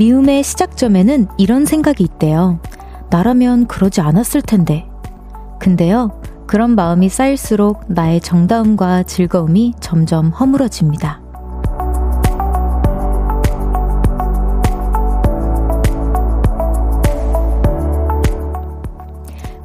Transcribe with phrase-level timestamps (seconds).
[0.00, 2.58] 미움의 시작점에는 이런 생각이 있대요.
[3.10, 4.88] 나라면 그러지 않았을 텐데.
[5.58, 11.20] 근데요, 그런 마음이 쌓일수록 나의 정다움과 즐거움이 점점 허물어집니다.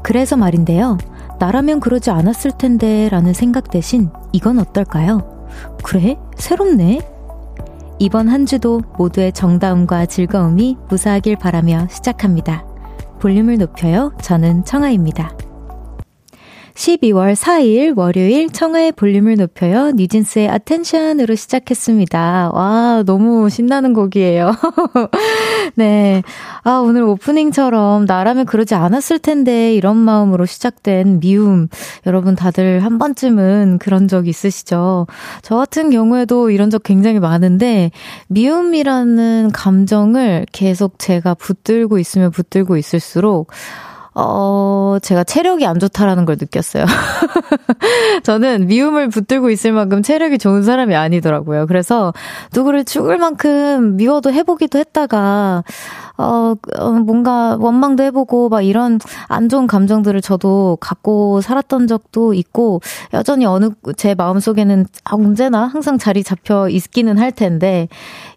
[0.03, 0.97] 그래서 말인데요.
[1.39, 5.47] 나라면 그러지 않았을 텐데 라는 생각 대신 이건 어떨까요?
[5.81, 6.17] 그래?
[6.36, 7.14] 새롭네?
[7.98, 12.66] 이번 한 주도 모두의 정다움과 즐거움이 무사하길 바라며 시작합니다.
[13.20, 14.12] 볼륨을 높여요.
[14.22, 15.31] 저는 청아입니다.
[16.75, 19.91] 12월 4일 월요일 청하의 볼륨을 높여요.
[19.91, 22.52] 뉴진스의 아텐션으로 시작했습니다.
[22.53, 24.52] 와, 너무 신나는 곡이에요.
[25.75, 26.22] 네.
[26.63, 31.69] 아, 오늘 오프닝처럼 나라면 그러지 않았을 텐데 이런 마음으로 시작된 미움.
[32.05, 35.07] 여러분 다들 한 번쯤은 그런 적 있으시죠?
[35.44, 37.91] 저 같은 경우에도 이런 적 굉장히 많은데
[38.28, 43.50] 미움이라는 감정을 계속 제가 붙들고 있으면 붙들고 있을수록
[44.17, 46.85] 어, 제가 체력이 안 좋다라는 걸 느꼈어요.
[48.23, 51.67] 저는 미움을 붙들고 있을 만큼 체력이 좋은 사람이 아니더라고요.
[51.67, 52.13] 그래서
[52.53, 55.66] 누구를 죽을 만큼 미워도 해보기도 했다가,
[56.17, 62.79] 어, 어, 뭔가 원망도 해보고 막 이런 안 좋은 감정들을 저도 갖고 살았던 적도 있고,
[63.13, 67.89] 여전히 어느, 제 마음속에는 언제나 항상 자리 잡혀 있기는 할 텐데,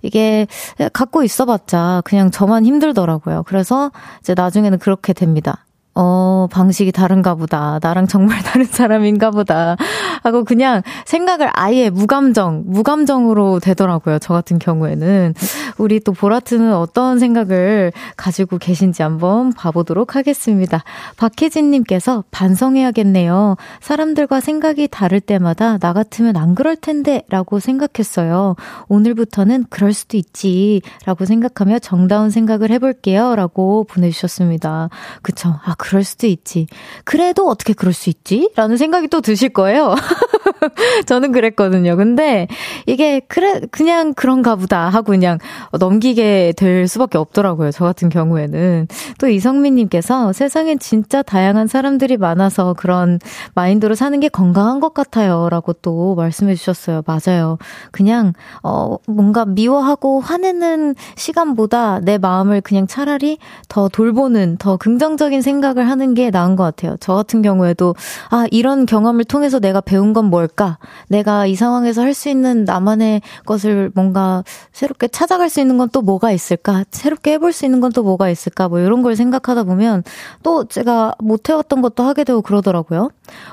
[0.02, 0.48] 이게
[0.92, 3.44] 갖고 있어 봤자 그냥 저만 힘들더라고요.
[3.46, 5.64] 그래서 이제 나중에는 그렇게 됩니다.
[6.00, 7.80] 어, 방식이 다른가 보다.
[7.82, 9.74] 나랑 정말 다른 사람인가 보다.
[10.22, 14.18] 하고 그냥 생각을 아예 무감정, 무감정으로 되더라고요.
[14.18, 15.34] 저 같은 경우에는.
[15.78, 20.82] 우리 또 보라트는 어떤 생각을 가지고 계신지 한번 봐보도록 하겠습니다.
[21.16, 23.56] 박혜진님께서 반성해야겠네요.
[23.80, 28.56] 사람들과 생각이 다를 때마다 나 같으면 안 그럴 텐데 라고 생각했어요.
[28.88, 30.82] 오늘부터는 그럴 수도 있지.
[31.04, 33.36] 라고 생각하며 정다운 생각을 해볼게요.
[33.36, 34.88] 라고 보내주셨습니다.
[35.22, 35.54] 그쵸.
[35.64, 36.66] 아, 그럴 수도 있지.
[37.04, 38.50] 그래도 어떻게 그럴 수 있지?
[38.56, 39.94] 라는 생각이 또 드실 거예요.
[41.06, 41.96] 저는 그랬거든요.
[41.96, 42.48] 근데
[42.86, 45.38] 이게 그래 그냥 그런가 보다 하고 그냥
[45.78, 47.70] 넘기게 될 수밖에 없더라고요.
[47.70, 48.88] 저 같은 경우에는.
[49.18, 53.18] 또 이성민 님께서 세상엔 진짜 다양한 사람들이 많아서 그런
[53.54, 57.02] 마인드로 사는 게 건강한 것 같아요라고 또 말씀해 주셨어요.
[57.06, 57.58] 맞아요.
[57.92, 58.32] 그냥
[58.62, 65.88] 어 뭔가 미워하고 화내는 시간보다 내 마음을 그냥 차라리 더 돌보는 더 긍정적인 생각을 생각을
[65.88, 66.96] 하는 게 나은 것 같아요.
[67.00, 67.94] 저 같은 경우에도,
[68.30, 70.78] 아, 이런 경험을 통해서 내가 배운 건 뭘까?
[71.08, 74.42] 내가 이 상황에서 할 수 있는 나만의 것을 뭔가
[74.72, 76.84] 새롭게 찾아갈 수 있는 건 또 뭐가 있을까?
[76.90, 78.68] 새롭게 해볼 수 있는 건 또 뭐가 있을까?
[78.68, 80.02] 뭐 이런 걸 생각하다 보면
[80.42, 83.10] 또 제가 못 해왔던 것도 하게 되고 그러더라고요.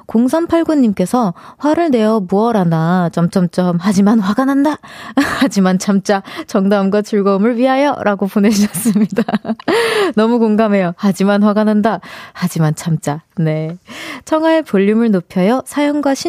[0.08, 4.78] 0389님께서 화를 내어 무얼 하나, 점점점, 하지만 화가 난다!
[5.40, 7.96] 하지만 참자, 정다움과 즐거움을 위하여!
[8.04, 9.24] 라고 보내주셨습니다.
[10.16, 10.94] 너무 공감해요.
[10.98, 12.00] 하지만 화가 난다.
[12.34, 13.22] 하지만 참자.
[13.38, 13.78] 네.
[14.26, 15.62] 청하의 볼륨을 높여요.
[15.66, 16.16] 사연과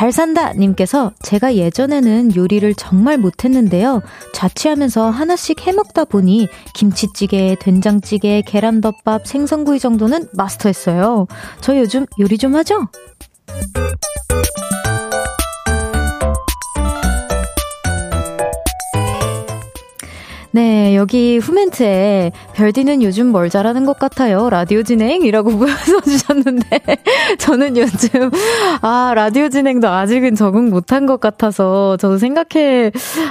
[0.00, 4.00] 잘 산다 님께서 제가 예전에는 요리를 정말 못했는데요.
[4.32, 11.26] 자취하면서 하나씩 해먹다 보니 김치찌개, 된장찌개, 계란덮밥, 생선구이 정도는 마스터했어요.
[11.60, 12.88] 저 요즘 요리 좀 하죠?
[20.52, 24.50] 네, 여기 후멘트에 별디는 요즘 뭘 잘하는 것 같아요.
[24.50, 25.52] 라디오 진행이라고
[25.86, 26.80] 써주셨는데
[27.38, 28.30] 저는 요즘
[28.82, 32.90] 아 라디오 진행도 아직은 적응 못한 것 같아서 저도 생각해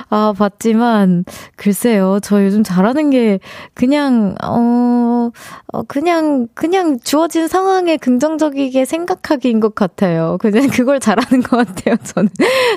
[0.09, 1.25] 아 봤지만
[1.57, 3.39] 글쎄요, 저 요즘 잘하는 게
[3.73, 5.31] 그냥 어,
[5.73, 10.37] 어 그냥 그냥 주어진 상황에 긍정적이게 생각하기인 것 같아요.
[10.39, 11.97] 그냥 그걸 잘하는 것 같아요.
[12.01, 12.29] 저는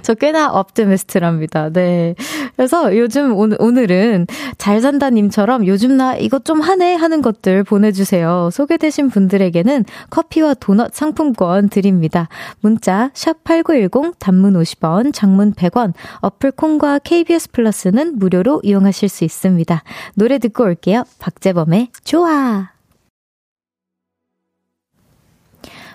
[0.03, 1.71] 저 꽤나 업티미스트랍니다.
[1.71, 2.17] 네,
[2.57, 4.27] 그래서 요즘 오늘 오늘은
[4.59, 8.51] 잘 산다님처럼 요즘 나 이것 좀 하네 하는 것들 보내주세요.
[8.53, 12.29] 소개되신 분들에게는 커피와 도넛 상품권 드립니다.
[12.61, 19.83] 문자 샵8910 단문 50원, 장문 100원, 어플 콩과 KBS 플러스는 무료로 이용하실 수 있습니다.
[20.15, 21.05] 노래 듣고 올게요.
[21.19, 22.73] 박재범의 좋아.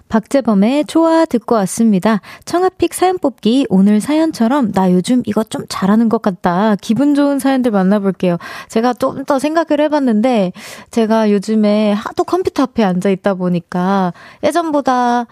[0.09, 2.21] 박재범의 좋아 듣고 왔습니다.
[2.45, 6.75] 청아픽 사연 뽑기 오늘 사연처럼 나 요즘 이거 좀 잘하는 것 같다.
[6.81, 8.37] 기분 좋은 사연들 만나볼게요.
[8.69, 10.53] 제가 좀 더 생각을 해봤는데
[10.89, 14.13] 제가 요즘에 하도 컴퓨터 앞에 앉아 있다 보니까
[14.43, 15.25] 예전보다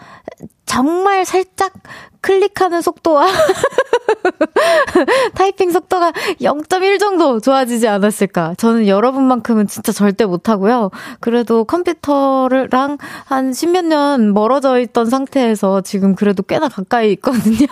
[0.66, 1.72] 정말 살짝
[2.22, 3.28] 클릭하는 속도와
[5.36, 6.12] 타이핑 속도가
[6.42, 8.56] 0.1 정도 좋아지지 않았을까.
[8.58, 10.90] 저는 여러분만큼은 진짜 절대 못하고요.
[11.20, 17.68] 그래도 컴퓨터랑 한 십몇 년 멀어져 있던 상태에서 지금 그래도 꽤나 가까이 있거든요.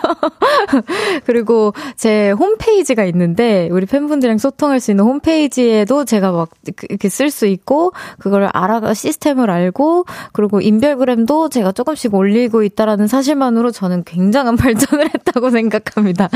[1.24, 6.50] 그리고 제 홈페이지가 있는데 우리 팬분들이랑 소통할 수 있는 홈페이지에도 제가 막
[6.88, 13.70] 이렇게 쓸 수 있고 그걸 알아 시스템을 알고 그리고 인별그램도 제가 조금씩 올리고 있다라는 사실만으로
[13.70, 16.28] 저는 굉장한 발전을 했다고 생각합니다.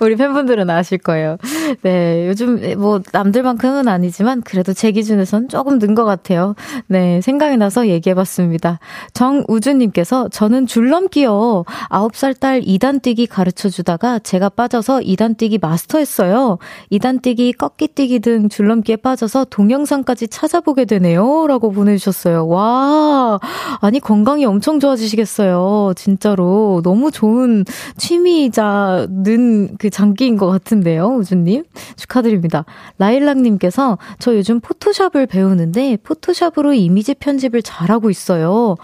[0.00, 1.36] 우리 팬분들은 아실 거예요.
[1.82, 6.54] 네, 요즘 뭐 남들만큼은 아니지만 그래도 제 기준에선 조금 는 것 같아요.
[6.86, 8.78] 네, 생각이 나서 얘기해봤습니다.
[9.14, 11.64] 정우주님께서 저는 줄넘기요.
[11.90, 16.58] 9살 딸 2단 뛰기 가르쳐 주다가 제가 빠져서 2단 뛰기 마스터했어요.
[16.92, 21.46] 2단 뛰기, 꺾기 뛰기 등 줄넘기에 빠져서 동영상까지 찾아보게 되네요.
[21.46, 22.46] 라고 보내주셨어요.
[22.48, 23.38] 와,
[23.80, 25.92] 아니 건강이 엄청 좋아지시겠어요.
[25.96, 26.80] 진짜로.
[26.84, 27.64] 너무 좋은
[27.96, 31.64] 취미이자 는 그 장기인 것 같은데요, 우주님.
[31.96, 32.64] 축하드립니다.
[32.98, 38.76] 라일락님께서 저 요즘 포토샵을 배우는데 포토샵으로 이미지 편집을 잘하고 있어요.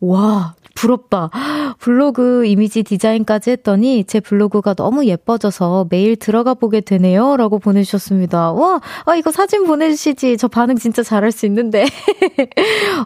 [0.00, 1.30] 와, 부럽다.
[1.78, 7.36] 블로그 이미지 디자인까지 했더니 제 블로그가 너무 예뻐져서 매일 들어가 보게 되네요.
[7.36, 8.52] 라고 보내주셨습니다.
[8.52, 10.38] 와, 아, 이거 사진 보내주시지.
[10.38, 11.84] 저 반응 진짜 잘할 수 있는데.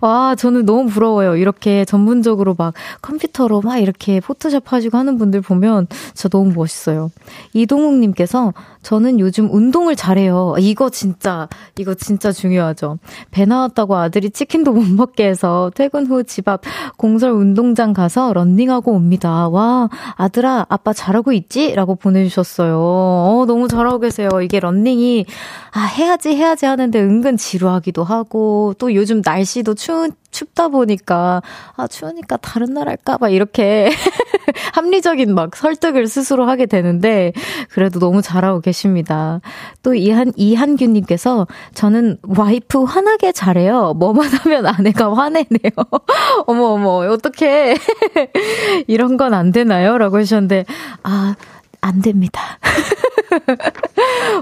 [0.00, 1.36] 와, 저는 너무 부러워요.
[1.36, 7.10] 이렇게 전문적으로 막 컴퓨터로 막 이렇게 포토샵 하시고 하는 분들 보면 진짜 너무 멋있어요.
[7.52, 10.54] 이동욱님께서 저는 요즘 운동을 잘해요.
[10.58, 11.48] 이거 진짜,
[11.78, 12.98] 이거 진짜 중요하죠.
[13.30, 16.62] 배 나왔다고 아들이 치킨도 못 먹게 해서 퇴근 후 집 앞
[16.96, 19.48] 공설 운동 장 가서 런닝하고 옵니다.
[19.48, 21.74] 와, 아들아, 아빠 잘하고 있지?
[21.74, 22.76] 라고 보내주셨어요.
[22.78, 24.28] 어, 너무 잘하고 계세요.
[24.42, 25.26] 이게 런닝이,
[25.72, 31.42] 아, 해야지, 해야지 하는데 은근 지루하기도 하고, 또 요즘 날씨도 추운, 춥다 보니까
[31.76, 33.90] 아 추우니까 다른 날 할까 봐 이렇게
[34.74, 37.32] 합리적인 막 설득을 스스로 하게 되는데
[37.70, 39.40] 그래도 너무 잘하고 계십니다.
[39.82, 43.94] 또 이한 이한규 님께서 저는 와이프 화나게 잘해요.
[43.94, 45.70] 뭐만 하면 아내가 화내네요.
[46.46, 47.76] 어머 어머 어떻게
[48.88, 50.64] 이런 건 안 되나요?라고 하셨는데
[51.02, 51.34] 아.
[51.80, 52.58] 안 됩니다.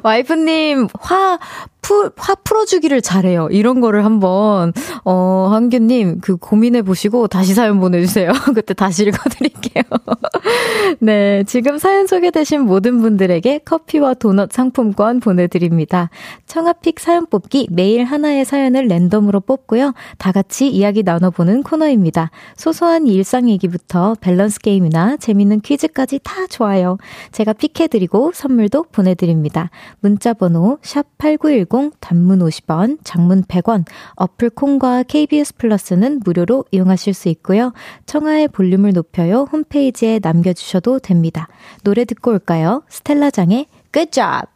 [0.04, 1.38] 와이프님, 화,
[1.82, 3.48] 풀, 화 풀어주기를 잘해요.
[3.50, 4.72] 이런 거를 한번,
[5.04, 8.30] 어, 한규님, 그 고민해보시고 다시 사연 보내주세요.
[8.54, 9.82] 그때 다시 읽어드릴게요.
[11.00, 16.08] 네, 지금 사연 소개되신 모든 분들에게 커피와 도넛 상품권 보내드립니다.
[16.46, 19.92] 청아픽 사연 뽑기 매일 하나의 사연을 랜덤으로 뽑고요.
[20.18, 22.30] 다 같이 이야기 나눠보는 코너입니다.
[22.56, 26.98] 소소한 일상 얘기부터 밸런스 게임이나 재밌는 퀴즈까지 다 좋아요.
[27.32, 29.70] 제가 픽해드리고 선물도 보내드립니다.
[30.00, 33.84] 문자번호 샵8910 샵8910 단문 50원, 장문 100원,
[34.16, 37.72] 어플 콩과 KBS 플러스는 무료로 이용하실 수 있고요.
[38.06, 41.48] 청하의 볼륨을 높여요 홈페이지에 남겨주셔도 됩니다.
[41.82, 42.82] 노래 듣고 올까요?
[42.88, 44.51] 스텔라장의 Good Job!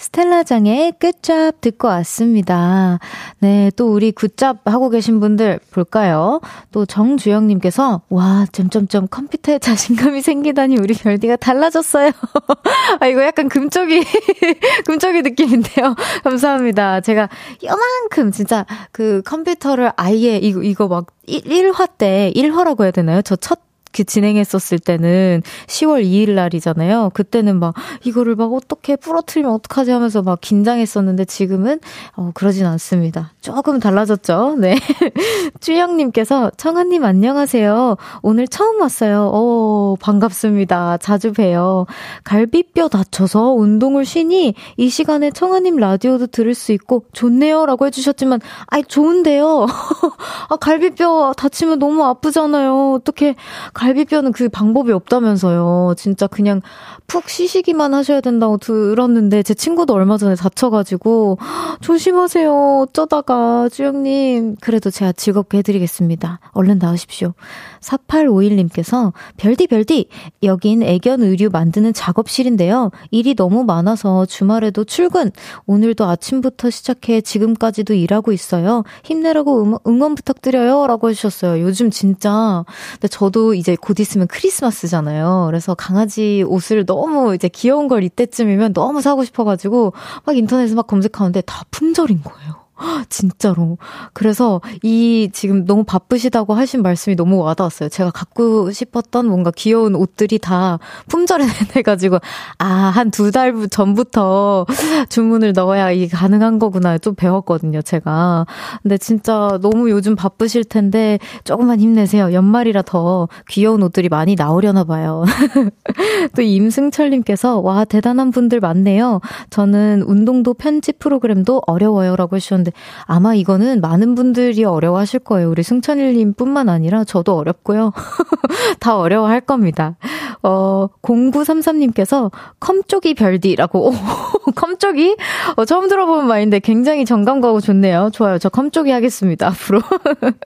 [0.00, 2.98] 스텔라장의 끝잡 듣고 왔습니다.
[3.38, 6.40] 네, 또 우리 굿잡 하고 계신 분들 볼까요?
[6.72, 12.12] 또 정주영님께서, 와, 점점점 컴퓨터에 자신감이 생기다니 우리 별디가 달라졌어요.
[13.00, 14.02] 아, 이거 약간 금쪽이,
[14.86, 15.94] 금쪽이 느낌인데요.
[16.24, 17.02] 감사합니다.
[17.02, 17.28] 제가
[17.62, 23.20] 요만큼 진짜 그 컴퓨터를 아예 이거, 이거 막 1, 1화 때, 1화라고 해야 되나요?
[23.20, 27.10] 저 첫 그 진행했었을 때는 10월 2일 날이잖아요.
[27.12, 31.80] 그때는 막 이거를 막 어떻게 부러뜨리면 어떡하지 하면서 막 긴장했었는데 지금은
[32.16, 33.32] 어 그러진 않습니다.
[33.40, 34.56] 조금 달라졌죠.
[34.58, 34.76] 네.
[35.60, 37.96] 주영님께서 청아님 안녕하세요.
[38.22, 39.30] 오늘 처음 왔어요.
[39.32, 40.98] 어 반갑습니다.
[40.98, 41.86] 자주 봬요.
[42.24, 48.84] 갈비뼈 다쳐서 운동을 쉬니 이 시간에 청아님 라디오도 들을 수 있고 좋네요 라고 해주셨지만 아이
[48.84, 49.66] 좋은데요.
[50.48, 52.92] 아 갈비뼈 다치면 너무 아프잖아요.
[52.92, 53.34] 어떻게
[53.80, 55.94] 갈비뼈는 그 방법이 없다면서요.
[55.96, 56.60] 진짜 그냥
[57.06, 61.38] 푹 쉬시기만 하셔야 된다고 들었는데 제 친구도 얼마 전에 다쳐가지고
[61.80, 62.80] 조심하세요.
[62.82, 66.40] 어쩌다가 주영님 그래도 제가 즐겁게 해드리겠습니다.
[66.52, 67.32] 얼른 나으십시오.
[67.80, 70.08] 4851님께서 별디 별디
[70.42, 72.90] 여긴 애견 의류 만드는 작업실인데요.
[73.10, 75.30] 일이 너무 많아서 주말에도 출근
[75.66, 78.84] 오늘도 아침부터 시작해 지금까지도 일하고 있어요.
[79.04, 81.62] 힘내라고 응원 부탁드려요 라고 해 주셨어요.
[81.62, 85.44] 요즘 진짜 근데 저도 이제 곧 있으면 크리스마스잖아요.
[85.46, 89.92] 그래서 강아지 옷을 너무 이제 귀여운 걸 이때쯤이면 너무 사고 싶어 가지고
[90.24, 92.59] 막 인터넷에 막 검색하는데 다 품절인 거예요.
[93.08, 93.78] 진짜로.
[94.12, 97.88] 그래서 이 지금 너무 바쁘시다고 하신 말씀이 너무 와닿았어요.
[97.88, 102.18] 제가 갖고 싶었던 뭔가 귀여운 옷들이 다 품절에 돼가지고,
[102.58, 104.66] 아, 한 두 달 전부터
[105.08, 106.98] 주문을 넣어야 이게 가능한 거구나.
[106.98, 108.46] 좀 배웠거든요, 제가.
[108.82, 112.32] 근데 진짜 너무 요즘 바쁘실 텐데, 조금만 힘내세요.
[112.32, 115.24] 연말이라 더 귀여운 옷들이 많이 나오려나 봐요.
[116.36, 119.20] 또 임승철님께서, 와, 대단한 분들 많네요.
[119.50, 122.16] 저는 운동도 편집 프로그램도 어려워요.
[122.16, 122.72] 라고 해주셨는데, 하는데
[123.04, 125.50] 아마 이거는 많은 분들이 어려워하실 거예요.
[125.50, 127.92] 우리 승천일님 뿐만 아니라 저도 어렵고요.
[128.80, 129.96] 다 어려워할 겁니다.
[130.42, 133.92] 어, 0933님께서 컴쪽이 별디라고.
[134.56, 135.16] 컴쪽이?
[135.56, 138.10] 어, 처음 들어보는 말인데 굉장히 정감 가고 좋네요.
[138.12, 138.38] 좋아요.
[138.38, 139.48] 저 컴쪽이 하겠습니다.
[139.48, 139.80] 앞으로.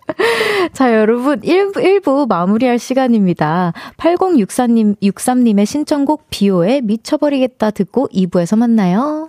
[0.72, 1.40] 자, 여러분.
[1.40, 3.72] 1부, 1부 마무리할 시간입니다.
[3.98, 9.28] 8064님, 63님의 신청곡 비오의 미쳐버리겠다 듣고 2부에서 만나요.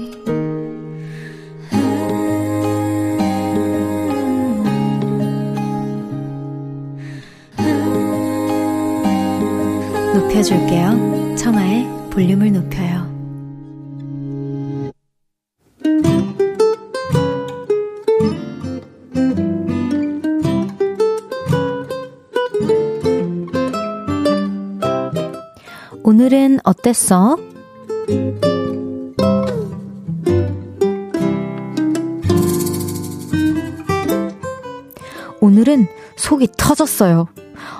[10.31, 11.35] 높여줄게요.
[11.35, 13.11] 청하의 볼륨을 높여요.
[26.03, 27.37] 오늘은 어땠어?
[35.41, 37.27] 오늘은 속이 터졌어요.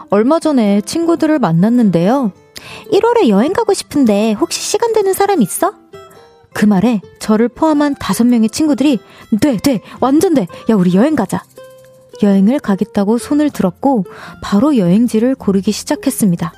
[0.10, 2.34] 얼마 전에 친구들을 만났는데요.
[2.91, 5.74] 1월에 여행 가고 싶은데 혹시 시간 되는 사람 있어?
[6.53, 9.00] 그 말에 저를 포함한 다섯 명의 친구들이
[9.41, 10.48] 돼, 돼, 완전 돼.
[10.69, 11.43] 야, 우리 여행 가자.
[12.21, 14.05] 여행을 가겠다고 손을 들었고
[14.43, 16.53] 바로 여행지를 고르기 시작했습니다.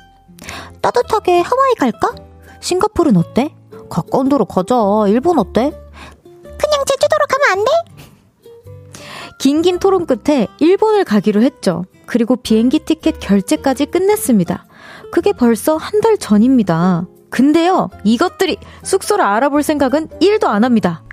[0.80, 2.14] 따뜻하게 하와이 갈까?
[2.60, 3.54] 싱가포르는 어때?
[3.88, 4.74] 가까운 데로 가자.
[5.06, 5.70] 일본 어때?
[6.32, 7.70] 그냥 제주도로 가면 안 돼?
[9.38, 11.84] 긴긴 토론 끝에 일본을 가기로 했죠.
[12.06, 14.66] 그리고 비행기 티켓 결제까지 끝냈습니다.
[15.14, 17.06] 그게 벌써 한 달 전입니다.
[17.30, 21.04] 근데요, 이것들이 숙소를 알아볼 생각은 1도 안 합니다.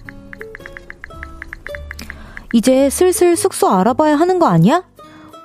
[2.52, 4.84] 이제 슬슬 숙소 알아봐야 하는 거 아니야?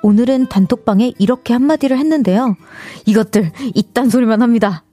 [0.02, 2.56] 오늘은 단톡방에 이렇게 한마디를 했는데요.
[3.04, 4.84] 이것들, 이딴 소리만 합니다.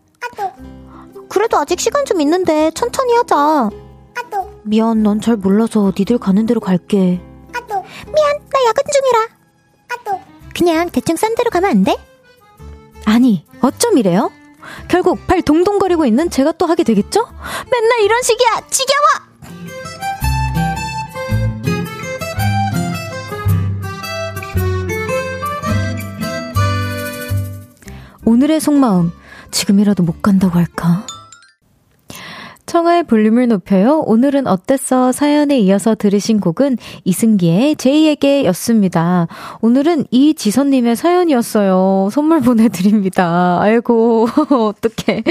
[1.30, 3.70] 그래도 아직 시간 좀 있는데 천천히 하자.
[4.64, 7.22] 미안, 넌잘 몰라서 니들 가는 대로 갈게.
[8.14, 9.28] 미안, 나 야근 중이라.
[10.54, 11.96] 그냥 대충 싼 데로 가면 안 돼?
[13.06, 14.30] 아니, 어쩜 이래요?
[14.90, 17.26] 결국 발 동동거리고 있는 제가 또 하게 되겠죠?
[17.72, 18.62] 맨날 이런 식이야!
[18.70, 19.34] 지겨워!
[28.26, 29.12] 오늘의 속마음,
[29.52, 31.06] 지금이라도 못 간다고 할까?
[32.74, 34.00] 청하의 볼륨을 높여요.
[34.00, 35.12] 오늘은 어땠어?
[35.12, 39.28] 사연에 이어서 들으신 곡은 이승기의 제이에게 였습니다.
[39.62, 42.10] 오늘은 이지선님의 사연이었어요.
[42.12, 43.60] 선물 보내드립니다.
[43.62, 45.24] 아이고, 어떡해.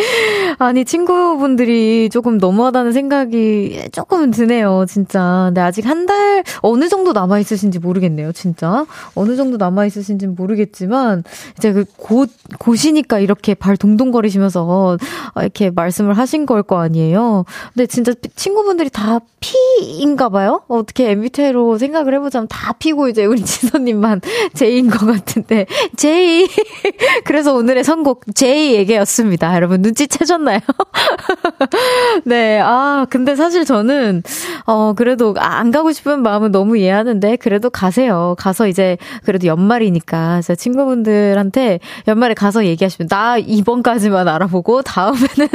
[0.61, 5.47] 아니, 친구분들이 조금 너무하다는 생각이 조금 드네요, 진짜.
[5.47, 8.87] 근데 아직 한 달, 어느 정도 남아있으신지 모르겠네요, 진짜.
[9.17, 11.25] 어느 정도 남아있으신지 모르겠지만,
[11.59, 12.31] 이제 그 곧,
[12.61, 14.97] 곧이니까 이렇게 발 동동거리시면서
[15.41, 17.32] 이렇게 말씀을 하신 걸 거 아니에요.
[17.75, 20.63] 근데 진짜 친구분들이 다 P인가 봐요?
[20.69, 24.21] 어떻게 MBTI로 생각을 해보자면 다 P고 이제 우리 지선님만
[24.55, 26.47] J인 것 같은데, J.
[27.25, 29.55] 그래서 오늘의 선곡 J 얘기였습니다.
[29.57, 30.61] 여러분 눈치채셨나요?
[32.25, 34.23] 네, 아, 근데 사실 저는,
[34.67, 38.35] 어, 그래도 안 가고 싶은 마음은 너무 이해하는데, 그래도 가세요.
[38.39, 45.49] 가서 이제, 그래도 연말이니까, 제 친구분들한테 연말에 가서 얘기하시면, 나 이번까지만 알아보고, 다음에는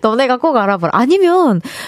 [0.00, 0.90] 너네가 꼭 알아보라.
[0.94, 1.21] 아니면,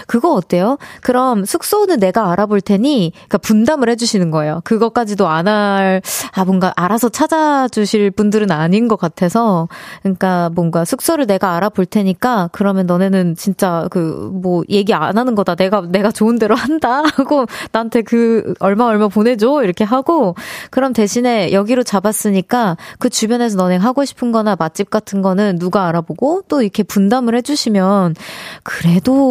[0.07, 0.79] 그거 어때요?
[1.03, 4.61] 그럼 숙소는 내가 알아볼 테니, 그니까 분담을 해주시는 거예요.
[4.65, 9.69] 그것까지도 안 할, 아, 뭔가 알아서 찾아주실 분들은 아닌 것 같아서,
[10.03, 15.55] 그러니까 뭔가 숙소를 내가 알아볼 테니까, 그러면 너네는 진짜 그, 뭐, 얘기 안 하는 거다.
[15.55, 17.03] 내가, 내가 좋은 대로 한다.
[17.15, 19.63] 하고, 나한테 그, 얼마 얼마 보내줘.
[19.63, 20.35] 이렇게 하고,
[20.71, 26.43] 그럼 대신에 여기로 잡았으니까, 그 주변에서 너네 하고 싶은 거나 맛집 같은 거는 누가 알아보고,
[26.49, 28.15] 또 이렇게 분담을 해주시면,
[28.63, 29.24] 그래도,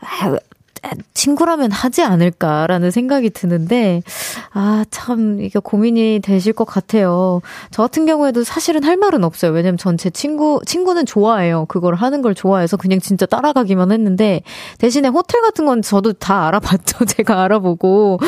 [0.00, 0.38] 아,
[1.14, 4.02] 친구라면 하지 않을까라는 생각이 드는데,
[4.52, 7.40] 아, 참, 이게 고민이 되실 것 같아요.
[7.70, 9.52] 저 같은 경우에도 사실은 할 말은 없어요.
[9.52, 11.66] 왜냐면 전 제 친구, 친구는 좋아해요.
[11.66, 14.42] 그걸 하는 걸 좋아해서 그냥 진짜 따라가기만 했는데,
[14.78, 17.04] 대신에 호텔 같은 건 저도 다 알아봤죠.
[17.06, 18.18] 제가 알아보고.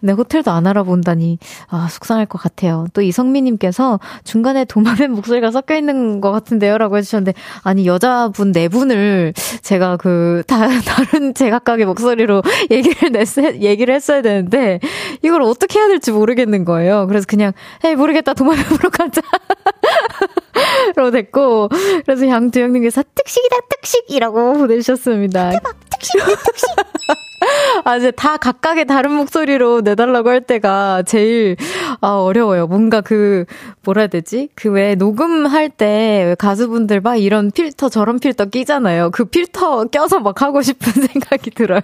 [0.00, 2.86] 근데 호텔도 안 알아본다니, 아, 속상할 것 같아요.
[2.92, 6.78] 또 이성미님께서 중간에 도마뱀 목소리가 섞여 있는 것 같은데요?
[6.78, 9.32] 라고 해주셨는데, 아니, 여자분 네 분을
[9.62, 13.26] 제가 그, 다, 다른 제각각의 목소리로 얘기를 냈,
[13.60, 14.80] 얘기를 했어야 되는데,
[15.22, 17.06] 이걸 어떻게 해야 될지 모르겠는 거예요.
[17.06, 17.52] 그래서 그냥,
[17.84, 18.34] 에이, 모르겠다.
[18.34, 19.22] 도마뱀으로 가자.
[20.96, 21.68] 로 됐고,
[22.04, 25.50] 그래서 양두영님께서 특식이다, 특식이라고 보내주셨습니다.
[25.50, 26.66] 대박, 특식, 특식.
[27.84, 31.56] 아, 이제 다 각각의 다른 목소리로 내달라고 할 때가 제일,
[32.00, 32.66] 아, 어려워요.
[32.66, 33.44] 뭔가 그,
[33.84, 34.48] 뭐라 해야 되지?
[34.54, 39.10] 그 왜 녹음할 때 가수분들 막 이런 필터, 저런 필터 끼잖아요.
[39.10, 41.80] 그 필터 껴서 막 하고 싶은 생각이 들어요.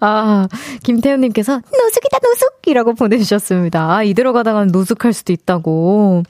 [0.00, 0.48] 아,
[0.82, 3.94] 김태훈님께서 노숙이다, 노숙이라고 보내주셨습니다.
[3.96, 6.22] 아, 이대로 가다가는 노숙할 수도 있다고.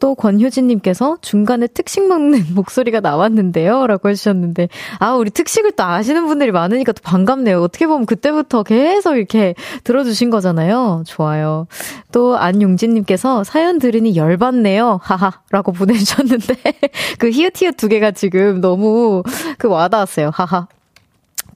[0.00, 3.86] 또 권효진님 께서 중간에 특식 먹는 목소리가 나왔는데요.
[3.88, 4.68] 라고 해주셨는데,
[5.00, 7.60] 아, 우리 특식을 또 아시는 분들이 많으니까 또 반갑네요.
[7.60, 11.02] 어떻게 보면 그때부터 계속 이렇게 들어주신 거잖아요.
[11.06, 11.66] 좋아요.
[12.12, 15.00] 또 안용진님께서 사연 들으니 열받네요.
[15.02, 15.32] 하하.
[15.50, 16.54] 라고 보내주셨는데,
[17.18, 19.22] 그 히읗히읗 두 개가 지금 너무
[19.58, 20.30] 그 와닿았어요.
[20.32, 20.68] 하하.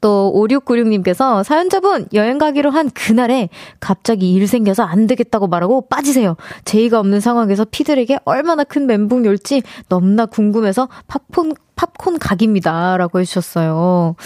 [0.00, 3.48] 또 5696님께서 사연자분 여행 가기로 한 그날에
[3.80, 6.37] 갑자기 일 생겨서 안 되겠다고 말하고 빠지세요.
[6.64, 12.96] 제의가 없는 상황에서 피들에게 얼마나 큰 멘붕이 올지 너무나 궁금해서 팝콘 팝콘 각입니다.
[12.96, 14.16] 라고 해주셨어요.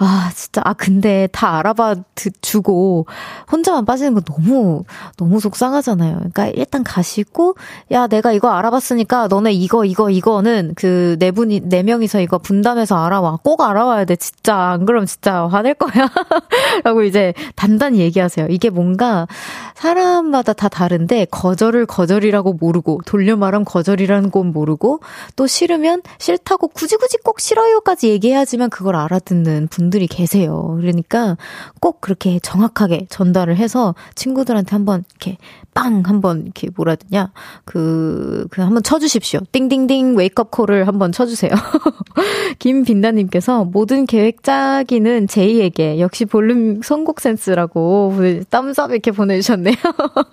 [0.00, 0.62] 아, 진짜.
[0.64, 1.96] 아, 근데 다 알아봐
[2.40, 3.06] 주고
[3.50, 4.84] 혼자만 빠지는 거 너무,
[5.16, 6.16] 너무 속상하잖아요.
[6.18, 7.56] 그러니까 일단 가시고,
[7.90, 12.96] 야, 내가 이거 알아봤으니까 너네 이거, 이거, 이거는 그 네 분이, 네 명이서 이거 분담해서
[12.96, 13.38] 알아와.
[13.42, 14.16] 꼭 알아와야 돼.
[14.16, 14.56] 진짜.
[14.56, 16.08] 안 그러면 진짜 화낼 거야.
[16.84, 18.46] 라고 이제 단단히 얘기하세요.
[18.50, 19.26] 이게 뭔가
[19.74, 25.00] 사람마다 다 다른데 거절을 거절이라고 모르고 돌려 말하면 거절이라는 건 모르고
[25.36, 30.76] 또 싫으면 싫다고 굳이 굳이 꼭 싫어요까지 얘기해야지만 그걸 알아듣는 분들이 계세요.
[30.80, 31.36] 그러니까
[31.80, 35.38] 꼭 그렇게 정확하게 전달을 해서 친구들한테 한번 이렇게
[35.74, 37.30] 빵 한번 이렇게 뭐라 되냐
[37.64, 39.40] 그, 그 한번 쳐주십시오.
[39.52, 41.52] 띵띵띵 wake-up call을 한번 쳐주세요.
[42.58, 48.12] 김빈다님께서 모든 계획 짜기는 J에게 역시 볼륨 선곡 센스라고
[48.50, 49.76] 땀삽 이렇게 보내주셨네요.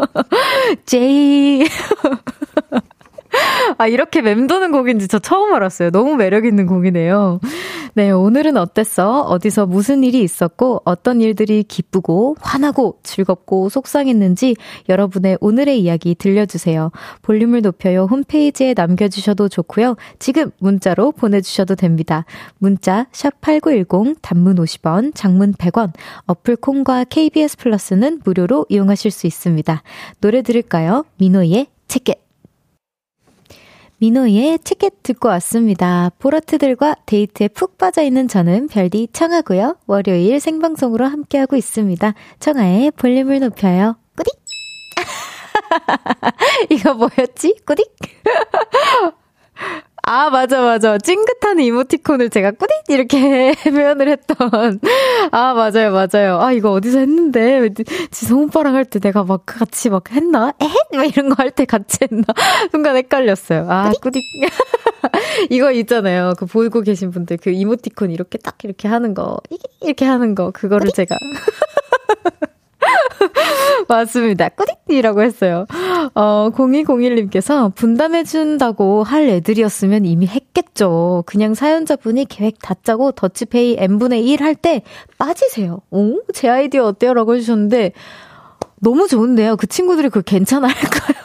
[0.86, 1.66] 제이.
[3.78, 5.92] 아, 이렇게 맴도는 곡인지 저 처음 알았어요.
[5.92, 7.40] 너무 매력있는 곡이네요.
[7.94, 9.22] 네, 오늘은 어땠어?
[9.22, 14.56] 어디서 무슨 일이 있었고, 어떤 일들이 기쁘고, 화나고, 즐겁고, 속상했는지
[14.90, 16.92] 여러분의 오늘의 이야기 들려주세요.
[17.22, 19.96] 볼륨을 높여요 홈페이지에 남겨주셔도 좋고요.
[20.20, 22.26] 지금 문자로 보내주셔도 됩니다.
[22.58, 25.94] 문자, 샵8910, 단문 50원, 장문 100원,
[26.26, 29.84] 어플 콩과 KBS 플러스는 무료로 이용하실 수 있습니다.
[30.20, 31.06] 노래 들을까요?
[31.18, 32.25] 민호의 티켓.
[33.98, 36.12] 민호의 티켓 듣고 왔습니다.
[36.20, 39.78] 보라트들과 데이트에 푹 빠져있는 저는 별디 청하고요.
[39.88, 42.14] 월요일 생방송으로 함께하고 있습니다.
[42.40, 43.98] 청하의 볼륨을 높여요.
[44.18, 44.30] 꾸딕!
[46.72, 47.56] 이거 뭐였지?
[47.66, 47.84] 꾸딕?
[50.08, 51.00] 아, 맞아, 맞아.
[51.00, 52.68] 찡긋한 이모티콘을 제가 꾸딕!
[52.90, 54.80] 이렇게 표현을 했던.
[55.32, 56.40] 아, 맞아요, 맞아요.
[56.40, 57.70] 아, 이거 어디서 했는데.
[58.12, 60.54] 지성 오빠랑 할 때 내가 막 같이 막 했나?
[60.62, 60.72] 에헷?
[60.94, 62.24] 막 이런 거 할 때 같이 했나?
[62.72, 63.66] 순간 헷갈렸어요.
[63.68, 64.20] 아, 꾸딕!
[65.50, 66.34] 이거 있잖아요.
[66.38, 69.38] 그 보고 계신 분들 그 이모티콘 이렇게 딱 이렇게 하는 거.
[69.82, 70.52] 이렇게 하는 거.
[70.52, 71.16] 그거를 제가.
[73.88, 74.50] 맞습니다.
[74.50, 75.66] 꾸딕이라고 했어요.
[76.16, 81.24] 어, 0201님께서 분담해준다고 할 애들이었으면 이미 했겠죠.
[81.26, 84.84] 그냥 사연자분이 계획 다 짜고 더치페이 n분의 1 할 때
[85.18, 85.82] 빠지세요.
[85.92, 87.14] 오, 제 아이디어 어때요?
[87.14, 87.92] 라고 해주셨는데,
[88.82, 89.58] 너무 좋은데요.
[89.58, 91.18] 그 친구들이 그걸 괜찮아 할까요?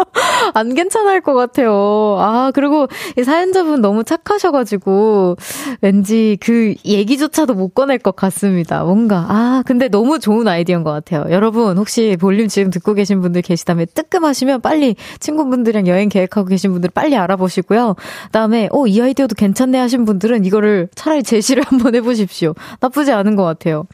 [0.54, 2.16] 안 괜찮을 것 같아요.
[2.18, 5.36] 아, 그리고 이 사연자분 너무 착하셔가지고,
[5.80, 8.84] 왠지 그 얘기조차도 못 꺼낼 것 같습니다.
[8.84, 11.26] 뭔가, 아, 근데 너무 좋은 아이디어인 것 같아요.
[11.30, 16.90] 여러분, 혹시 볼륨 지금 듣고 계신 분들 계시다면 뜨끔하시면 빨리 친구분들이랑 여행 계획하고 계신 분들
[16.92, 17.94] 빨리 알아보시고요.
[17.96, 22.54] 그 다음에, 어, 이 아이디어도 괜찮네 하신 분들은 이거를 차라리 제시를 한번 해보십시오.
[22.80, 23.86] 나쁘지 않은 것 같아요.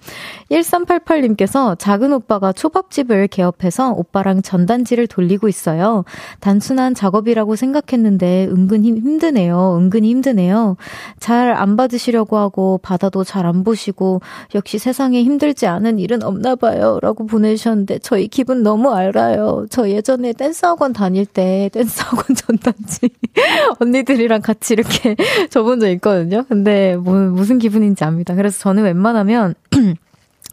[0.50, 6.04] 1388님께서 작은 오빠가 초밥집을 개업해서 오빠랑 전단지를 돌리고 있어요.
[6.40, 9.76] 단순한 작업이라고 생각했는데 은근히 힘드네요.
[9.78, 10.76] 은근히 힘드네요.
[11.20, 14.20] 잘 안 받으시려고 하고 받아도 잘 안 보시고
[14.56, 16.98] 역시 세상에 힘들지 않은 일은 없나 봐요.
[17.00, 19.66] 라고 보내주셨는데 저희 기분 너무 알아요.
[19.70, 23.08] 저 예전에 댄스 학원 다닐 때 댄스 학원 전단지
[23.78, 25.16] 언니들이랑 같이 이렇게
[25.50, 26.44] 접은 적 있거든요.
[26.48, 28.34] 근데 뭐, 무슨 기분인지 압니다.
[28.34, 29.54] 그래서 저는 웬만하면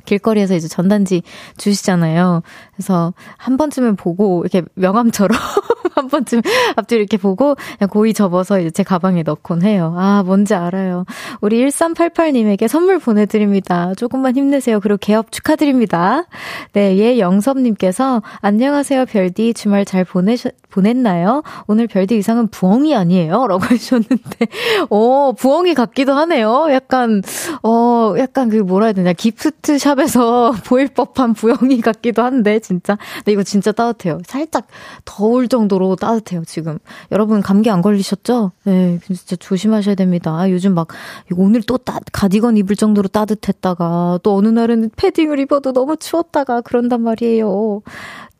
[0.06, 1.24] 길거리에서 이제 전단지
[1.58, 2.42] 주시잖아요.
[2.76, 5.38] 그래서 한 번쯤은 보고 이렇게 명함처럼
[6.04, 6.42] 한 번쯤
[6.76, 9.94] 앞뒤로 이렇게 보고 그냥 고이 접어서 이제 제 가방에 넣곤 해요.
[9.98, 11.06] 아, 뭔지 알아요.
[11.42, 13.94] 우리 1388님에게 선물 보내드립니다.
[13.96, 14.80] 조금만 힘내세요.
[14.80, 16.26] 그리고 개업 축하드립니다.
[16.74, 19.54] 네, 예, 영섭님께서 안녕하세요, 별디.
[19.54, 21.44] 주말 잘 보내셨, 보냈나요?
[21.68, 23.46] 오늘 별디 의상은 부엉이 아니에요?
[23.48, 24.48] 라고 해주셨는데,
[24.90, 26.68] 어, 부엉이 같기도 하네요.
[26.72, 27.22] 약간,
[27.62, 29.14] 어, 약간 그 뭐라 해야 되냐.
[29.14, 32.98] 기프트 샵에서 보일 법한 부엉이 같기도 한데, 진짜.
[33.18, 34.20] 근데 이거 진짜 따뜻해요.
[34.26, 34.68] 살짝
[35.06, 36.80] 더울 정도로 따뜻해요, 지금.
[37.12, 38.52] 여러분, 감기 안 걸리셨죠?
[38.66, 40.50] 네, 진짜 조심하셔야 됩니다.
[40.50, 40.88] 요즘 막,
[41.36, 47.02] 오늘 또 따, 가디건 입을 정도로 따뜻했다가, 또 어느 날은 패딩을 입어도 너무 추웠다가 그런단
[47.02, 47.82] 말이에요.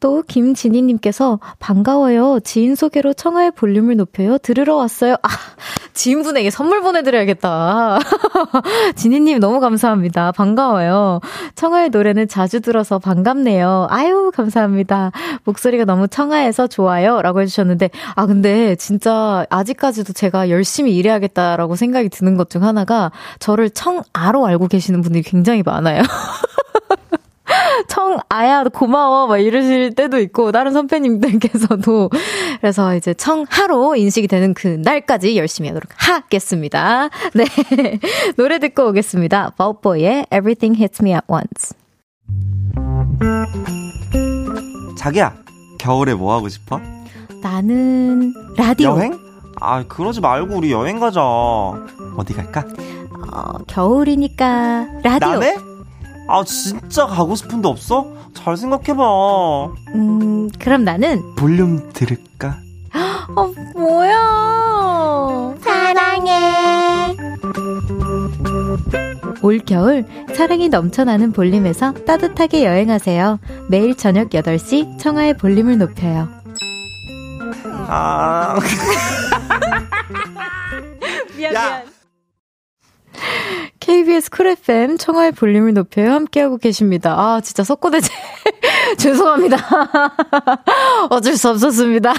[0.04, 2.42] 또 김진희님께서 반가워요.
[2.44, 4.38] 지인 소개로 청하의 볼륨을 높여요.
[4.38, 5.14] 들으러 왔어요.
[5.14, 5.30] 아,
[5.94, 8.00] 지인분에게 선물 보내드려야겠다.
[8.98, 10.34] 진희님 너무 감사합니다.
[10.34, 11.22] 반가워요.
[11.56, 13.88] 청하의 노래는 자주 들어서 반갑네요.
[13.90, 15.12] 아유, 감사합니다.
[15.46, 17.22] 목소리가 너무 청하해서 좋아요.
[17.22, 23.70] 라고 해주셨는데, 아, 근데 진짜 아직까지도 제가 열심히 일해야겠다라고 생각이 드는 것 중 하나가 저를
[23.70, 26.02] 청아로 알고 계시는 분들이 굉장히 많아요.
[27.88, 29.28] 청, 아야, 고마워.
[29.28, 32.10] 막 이러실 때도 있고, 다른 선배님들께서도.
[32.62, 37.10] 그래서 이제 청하로 인식이 되는 그 날까지 열심히 하도록 하겠습니다.
[37.34, 37.46] 네.
[38.38, 39.52] 노래 듣고 오겠습니다.
[39.58, 41.76] 바우보이의 Everything Hits Me at Once.
[44.98, 45.34] 자기야,
[45.80, 46.80] 겨울에 뭐 하고 싶어?
[47.42, 48.92] 나는 라디오.
[48.92, 49.18] 여행?
[49.60, 51.22] 아, 그러지 말고 우리 여행 가자.
[51.22, 52.66] 어디 갈까?
[53.32, 55.30] 어, 겨울이니까 라디오.
[55.30, 55.73] 남해?
[56.28, 58.08] 아, 진짜 가고 싶은데 없어?
[58.34, 59.04] 잘 생각해봐.
[59.96, 62.58] 음, 그럼 나는 볼륨 들을까?
[63.36, 65.56] 어, 뭐야?
[65.62, 67.16] 사랑해.
[69.42, 73.40] 올 겨울 사랑이 넘쳐나는 볼륨에서 따뜻하게 여행하세요.
[73.70, 76.30] 매일 저녁 8시 청하의 볼륨을 높여요.
[77.88, 78.58] 아.
[81.38, 81.70] 미안, 야.
[81.70, 81.93] 미안.
[83.84, 86.14] KBS 쿨 FM 청하의 볼륨을 높여요.
[86.14, 87.16] 함께하고 계십니다.
[87.20, 88.08] 아, 진짜 석고대제.
[88.98, 89.58] 죄송합니다.
[91.10, 92.14] 어쩔 수 없었습니다.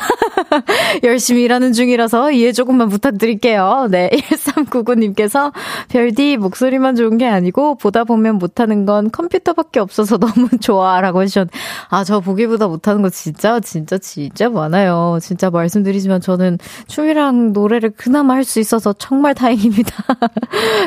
[1.04, 3.88] 열심히 일하는 중이라서 이해 조금만 부탁드릴게요.
[3.90, 4.10] 네.
[4.10, 5.52] 1399님께서
[5.88, 11.00] 별디 목소리만 좋은 게 아니고 보다 보면 못하는 건 컴퓨터밖에 없어서 너무 좋아.
[11.00, 11.48] 라고 해주셨
[11.88, 15.18] 아, 저 보기보다 못하는 거 진짜, 진짜, 진짜 많아요.
[15.22, 20.04] 진짜 말씀드리지만 저는 춤이랑 노래를 그나마 할 수 있어서 정말 다행입니다.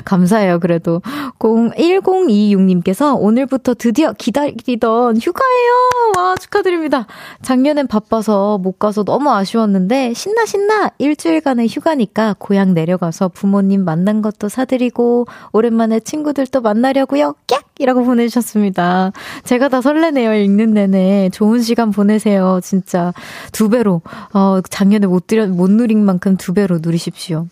[0.05, 0.59] 감사해요.
[0.67, 1.01] 그래도
[1.39, 5.71] 1026님께서 오늘부터 드디어 기다리던 휴가예요.
[6.17, 7.08] 와 축하드립니다.
[7.41, 14.49] 작년엔 바빠서 못 가서 너무 아쉬웠는데 신나 신나 일주일간의 휴가니까 고향 내려가서 부모님 만난 것도
[14.49, 17.36] 사드리고 오랜만에 친구들도 만나려고요.
[17.47, 19.12] 깍 이라고 보내주셨습니다.
[19.43, 20.34] 제가 다 설레네요.
[20.34, 22.60] 읽는 내내 좋은 시간 보내세요.
[22.63, 23.13] 진짜
[23.51, 24.01] 두 배로
[24.34, 27.47] 어 작년에 못 드려 못 누린 만큼 두 배로 누리십시오.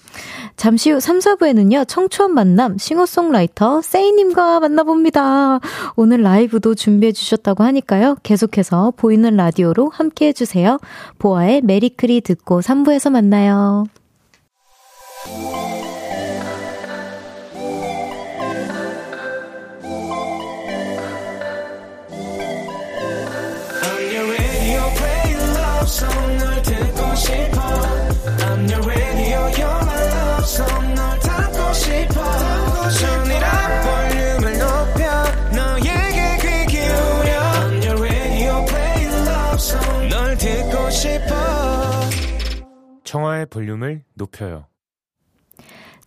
[0.58, 1.88] 잠시 후 3, 4부에는요.
[1.88, 5.60] 청초한 만남 싱어 송라이터 세이님과 만나봅니다.
[5.96, 8.18] 오늘 라이브도 준비해 주셨다고 하니까요.
[8.24, 10.80] 계속해서 보이는 라디오로 함께 해주세요.
[11.20, 13.86] 보아의 메리크리 듣고 3부에서 만나요.
[43.16, 44.66] 청하의 볼륨을 높여요.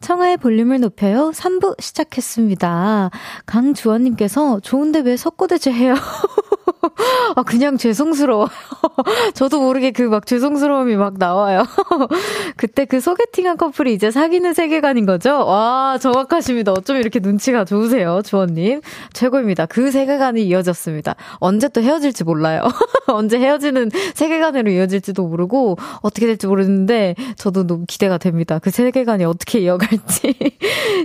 [0.01, 1.31] 청하의 볼륨을 높여요.
[1.31, 3.09] 3부 시작했습니다.
[3.47, 5.95] 강주원님께서 좋은데 왜 석고대제 해요?
[7.37, 8.49] 아, 그냥 죄송스러워.
[9.35, 11.65] 저도 모르게 그 막 죄송스러움이 막 나와요.
[12.57, 15.45] 그때 그 소개팅한 커플이 이제 사귀는 세계관인 거죠?
[15.47, 16.73] 와, 정확하십니다.
[16.73, 18.81] 어쩜 이렇게 눈치가 좋으세요, 주원님.
[19.13, 19.67] 최고입니다.
[19.67, 21.15] 그 세계관이 이어졌습니다.
[21.41, 22.63] 언제 또 헤어질지 몰라요.
[23.09, 28.59] 언제 헤어지는 세계관으로 이어질지도 모르고, 어떻게 될지 모르는데, 저도 너무 기대가 됩니다.
[28.59, 30.35] 그 세계관이 어떻게 이어갈지.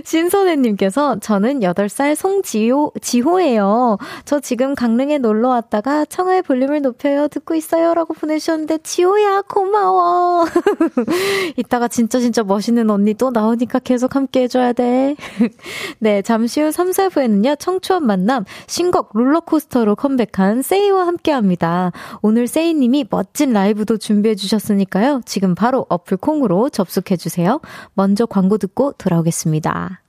[0.04, 3.98] 신선혜님께서, 저는 8살 송지호, 지호예요.
[4.24, 10.44] 저 지금 강릉에 놀러 왔 다가 청하의 볼륨을 높여요 듣고 있어요 라고 보내주셨는데 지호야 고마워.
[11.56, 15.16] 이따가 진짜 진짜 멋있는 언니 또 나오니까 계속 함께 해줘야 돼.
[15.98, 21.92] 네, 잠시 후 3, 4부에는요 청초한 만남 신곡 롤러코스터로 컴백한 세이와 함께 합니다.
[22.22, 25.22] 오늘 세이님이 멋진 라이브도 준비해 주셨으니까요.
[25.24, 27.60] 지금 바로 어플 콩으로 접속해 주세요.
[27.94, 30.03] 먼저 광고 듣고 돌아오겠습니다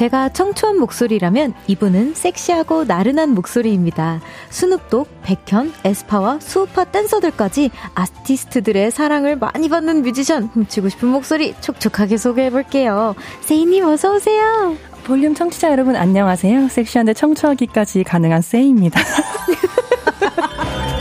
[0.00, 4.22] 제가 청초한 목소리라면 이분은 섹시하고 나른한 목소리입니다.
[4.48, 13.14] 스눕독, 백현, 에스파와 수우파 댄서들까지 아티스트들의 사랑을 많이 받는 뮤지션 훔치고 싶은 목소리 촉촉하게 소개해볼게요.
[13.42, 14.78] 쎄이님 어서오세요.
[15.04, 16.68] 볼륨 청취자 여러분 안녕하세요.
[16.68, 19.02] 섹시한데 청초하기까지 가능한 쎄이입니다.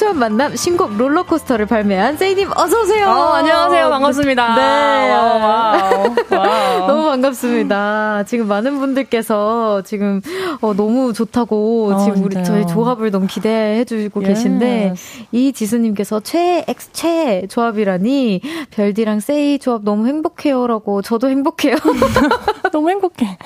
[0.00, 3.06] 청초한 만남 신곡 롤러코스터를 발매한 쎄이님 어서 오세요.
[3.08, 3.90] 어, 안녕하세요.
[3.90, 4.54] 반갑습니다.
[4.54, 5.12] 네.
[5.12, 6.86] 와우, 와우.
[6.86, 8.24] 너무 반갑습니다.
[8.26, 10.22] 지금 많은 분들께서 지금
[10.62, 14.28] 어, 너무 좋다고 어, 지금 우리 저희 조합을 너무 기대해 주고 yes.
[14.28, 14.94] 계신데
[15.32, 21.76] 이지수님께서 최엑 최 조합이라니 별디랑 세이 조합 너무 행복해요 라고 저도 행복해요.
[22.72, 23.36] 너무 행복해.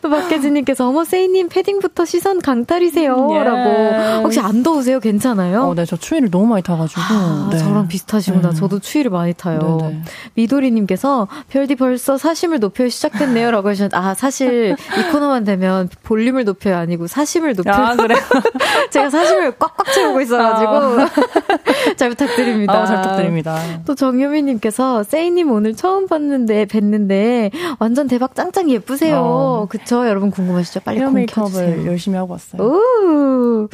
[0.00, 4.22] 또 박혜진님께서 어머 세이님 패딩부터 시선 강탈이세요라고 yes.
[4.22, 4.98] 혹시 안 더우세요?
[4.98, 5.62] 괜찮 괜찮아요?
[5.62, 7.00] 어, 네, 저 추위를 너무 많이 타가지고.
[7.00, 7.58] 아, 네.
[7.58, 8.50] 저랑 비슷하시구나.
[8.50, 8.54] 네.
[8.54, 9.58] 저도 추위를 많이 타요.
[9.58, 9.92] 네네.
[9.92, 10.02] 네.
[10.34, 13.50] 미도리님께서 별디 벌써 사심을 높여 시작했네요.
[13.50, 16.76] 라고 하셨는데, 아, 사실 이 코너만 되면 볼륨을 높여요.
[16.76, 17.74] 아니고 사심을 높여요.
[17.74, 18.14] 아, 그래.
[18.90, 20.72] 제가 사심을 꽉꽉 채우고 있어가지고.
[20.72, 21.08] 아.
[21.96, 22.82] 잘 부탁드립니다.
[22.82, 23.58] 아, 잘 부탁드립니다.
[23.86, 29.20] 또 정효미님께서, 세이님 오늘 처음 봤는데, 뵀는데, 완전 대박 짱짱 예쁘세요.
[29.22, 29.66] 어.
[29.68, 30.06] 그쵸?
[30.06, 30.80] 여러분 궁금하시죠?
[30.80, 32.62] 빨리 헤어 메이크업을 열심히 하고 왔어요.
[32.62, 33.68] 오.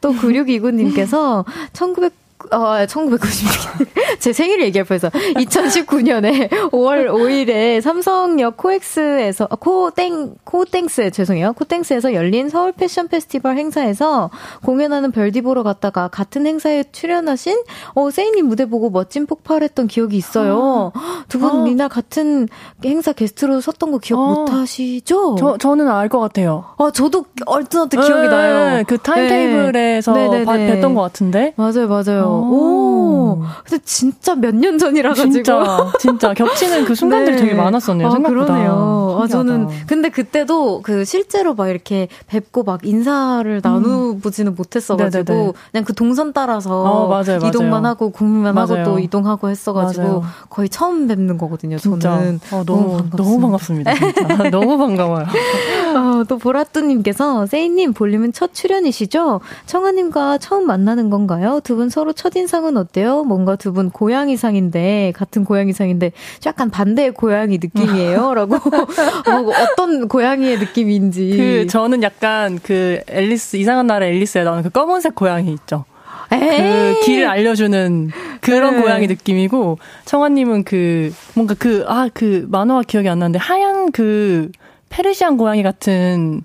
[0.00, 2.21] 또 9629님 께서 1900
[2.52, 3.86] 어, 1996년.
[4.20, 5.08] 제 생일을 얘기할 뻔해서.
[5.10, 11.54] 2019년에 5월 5일에 삼성역 코엑스에서, 아, 코땡, 코땡스, 죄송해요.
[11.54, 14.30] 코땡스에서 열린 서울 패션 페스티벌 행사에서
[14.64, 17.58] 공연하는 별디 보러 갔다가 같은 행사에 출연하신,
[17.94, 20.92] 어, 세이님 무대 보고 멋진 폭발했던 기억이 있어요.
[20.94, 21.24] 아.
[21.28, 21.68] 두분 아.
[21.68, 22.48] 이날 같은
[22.84, 24.26] 행사 게스트로 섰던 거 기억 아.
[24.26, 25.36] 못 하시죠?
[25.38, 26.64] 저, 저는 알 것 같아요.
[26.76, 28.84] 아, 저도 얼뜻 얼뜻 기억이 네, 나요.
[28.86, 30.44] 그 타임테이블에서 네.
[30.44, 31.54] 뵀던 것 같은데?
[31.56, 32.41] 맞아요, 맞아요.
[32.46, 33.42] 오.
[33.64, 37.42] 근데 진짜 몇 년 전이라 가지고 진짜 진짜 겹치는 그 순간들이 네.
[37.42, 38.08] 되게 많았었네요.
[38.08, 38.44] 아, 생각보다.
[38.46, 39.18] 그러네요.
[39.20, 43.60] 아, 저는 근데 그때도 그 실제로 막 이렇게 뵙고 막 인사를 음.
[43.62, 49.48] 나누보지는 못했어 가지고 그냥 그 동선 따라서 어, 맞아요, 이동만 하고 국민만 하고 또 이동하고
[49.48, 51.78] 했어 가지고 거의 처음 뵙는 거거든요.
[51.78, 53.94] 저는 어, 너무 너무, 너무 반갑습니다.
[53.94, 54.50] 진짜.
[54.50, 55.26] 너무 반가워요.
[55.96, 59.40] 어, 또 보라뚜님께서 세이님 볼륨은 첫 출연이시죠?
[59.66, 61.60] 청아님과 처음 만나는 건가요?
[61.64, 63.24] 두 분 서로 첫 인상은 어때요?
[63.24, 66.12] 뭔가 두 분 고양이상인데, 같은 고양이상인데,
[66.46, 68.34] 약간 반대의 고양이 느낌이에요?
[68.34, 68.56] 라고.
[68.56, 71.36] 어, 어떤 고양이의 느낌인지.
[71.36, 75.84] 그, 저는 약간 그 앨리스, 이상한 나라 앨리스에 나오는 그 검은색 고양이 있죠.
[76.30, 78.82] 그 길을 알려주는 그런 네.
[78.82, 84.50] 고양이 느낌이고 청아님은 그 뭔가 그 아그 아, 그 만화가 기억이 안 나는데 하얀 그
[84.88, 86.42] 페르시안 고양이 같은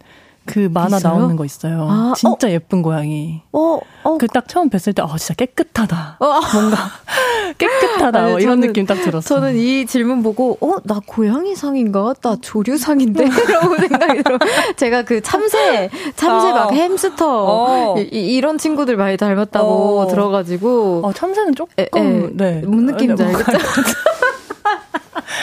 [0.47, 1.13] 그 만화 있어요?
[1.17, 1.87] 나오는 거 있어요.
[1.89, 2.51] 아, 진짜 어?
[2.51, 3.41] 예쁜 고양이.
[3.51, 4.17] 어, 어.
[4.17, 6.17] 그 딱 처음 뵀을 때, 어, 진짜 깨끗하다.
[6.19, 6.25] 어.
[6.53, 6.77] 뭔가
[7.57, 8.19] 깨끗하다.
[8.19, 9.39] 아니, 뭐 이런 저는, 느낌 딱 들었어요.
[9.39, 12.13] 저는 이 질문 보고, 어, 나 고양이상인가?
[12.21, 13.25] 나 조류상인데?
[13.53, 14.37] 라고 생각이 들어.
[14.75, 16.73] 제가 그 참새, 참새 막 아.
[16.73, 17.95] 햄스터, 어.
[17.99, 20.07] 이, 런 친구들 많이 닮았다고 어.
[20.07, 21.01] 들어가지고.
[21.03, 22.61] 어, 참새는 조금, 에, 에, 네.
[22.65, 23.57] 뭔 느낌인지 네, 알겠죠?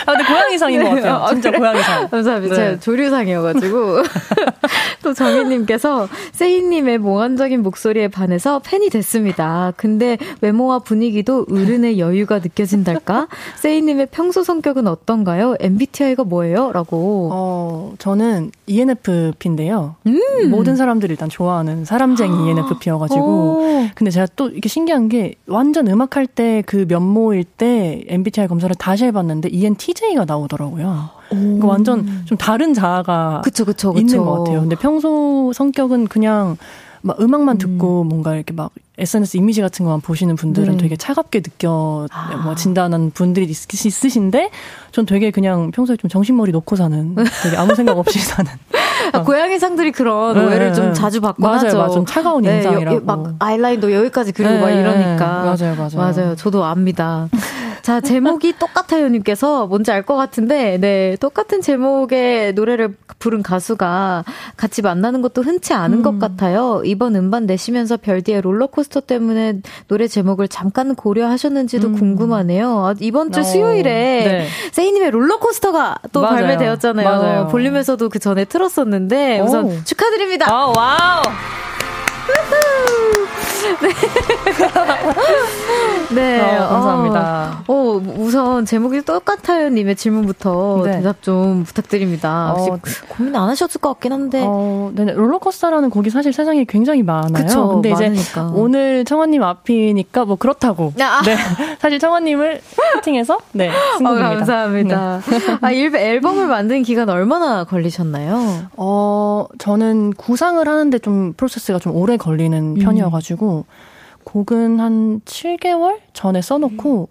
[0.07, 0.85] 아, 근데 고양이상인 네.
[0.88, 1.14] 것 같아요.
[1.14, 1.59] 아, 진짜 그래?
[1.59, 2.09] 고양이상.
[2.09, 2.55] 감사합니다.
[2.57, 2.64] 네.
[2.64, 4.03] 제가 조류상이어가지고.
[5.03, 9.73] 또 정희님께서 세희님의 몽환적인 목소리에 반해서 팬이 됐습니다.
[9.77, 13.29] 근데 외모와 분위기도 어른의 여유가 느껴진달까?
[13.57, 15.57] 세희님의 평소 성격은 어떤가요?
[15.61, 16.73] MBTI가 뭐예요?
[16.73, 17.29] 라고.
[17.33, 19.97] 어, 저는 ENFP인데요.
[20.07, 20.20] 음.
[20.51, 23.87] 모든 사람들이 일단 좋아하는 사람쟁이 ENFP여가지고.
[23.94, 28.75] 근데 제가 또 이게 신기한 게 완전 음악 할 때 그 면모일 때 MBTI 검사를
[28.77, 31.11] 다시 해봤는데 ENTJ가 나오더라고요.
[31.31, 34.01] 그러니까 완전 좀 다른 자아가 그쵸, 그쵸, 그쵸.
[34.01, 34.61] 있는 것 같아요.
[34.61, 36.57] 근데 평소 성격은 그냥
[37.03, 38.09] 막 음악만 듣고 음.
[38.09, 40.83] 뭔가 이렇게 막 SNS 이미지 같은 거만 보시는 분들은 네.
[40.85, 42.37] 되게 차갑게 느껴 아.
[42.45, 44.51] 뭐 진단하는 분들이 있, 있으신데
[44.93, 48.51] 전 되게 그냥 평소에 좀 정신머리 놓고 사는 되게 아무 생각 없이 사는
[49.13, 51.77] 아, 고양이 상들이 그런 네, 오해를 좀 자주 받곤 맞아요, 하죠.
[51.79, 51.91] 맞아요.
[51.91, 53.01] 좀 차가운 네, 인상이라고.
[53.05, 55.27] 막 아이라인도 여기까지 그리고 막 네, 이러니까.
[55.45, 55.97] 맞아요, 맞아요.
[55.97, 56.37] 맞아요.
[56.37, 57.29] 저도 압니다.
[57.83, 64.25] 자, 제목이 똑같아요 님께서 뭔지 알 것 같은데 네, 똑같은 제목의 노래를 부른 가수가
[64.57, 66.03] 같이 만나는 것도 흔치 않은 음.
[66.03, 66.83] 것 같아요.
[66.85, 71.99] 이번 음반 내시면서 별디의 롤러코스터 때문에 노래 제목을 잠깐 고려하셨는지도 음.
[71.99, 72.87] 궁금하네요.
[72.87, 74.47] 아, 이번 주 어, 수요일에 네.
[74.73, 76.37] 세이님의 롤러코스터가 또 맞아요.
[76.37, 77.09] 발매되었잖아요.
[77.09, 77.49] 맞아요.
[77.49, 79.85] 볼륨에서도 그 전에 틀었었는데 우선 오.
[79.85, 80.47] 축하드립니다.
[80.51, 81.23] 아, wow.
[86.14, 86.38] 네.
[86.38, 86.59] 네.
[86.59, 87.64] 어, 감사합니다.
[87.66, 90.92] 어, 어, 우선 제목이 똑같아요 님의 질문부터 네.
[90.98, 92.55] 대답 좀 부탁드립니다.
[92.57, 94.42] 혹시 어, 고민 안 하셨을 것 같긴 한데.
[94.46, 97.44] 어, 네, 롤러코스터라는 곡이 사실 세상에 굉장히 많아요.
[97.44, 98.22] 그쵸, 근데 많으니까.
[98.22, 100.92] 이제 오늘 청하님 앞이니까 뭐 그렇다고.
[101.00, 101.22] 아.
[101.24, 101.37] 네.
[101.81, 102.61] 사실 청아님을
[102.94, 103.68] 세팅해서 네.
[103.68, 105.20] 어, 감사합니다.
[105.27, 105.59] 네.
[105.61, 108.68] 아, 앨범을 만든 기간 얼마나 걸리셨나요?
[108.77, 112.74] 어, 저는 구상을 하는데 좀 프로세스가 좀 오래 걸리는 음.
[112.74, 113.54] 편이어가지고
[114.25, 117.09] 곡은 한 7개월 전에 써놓고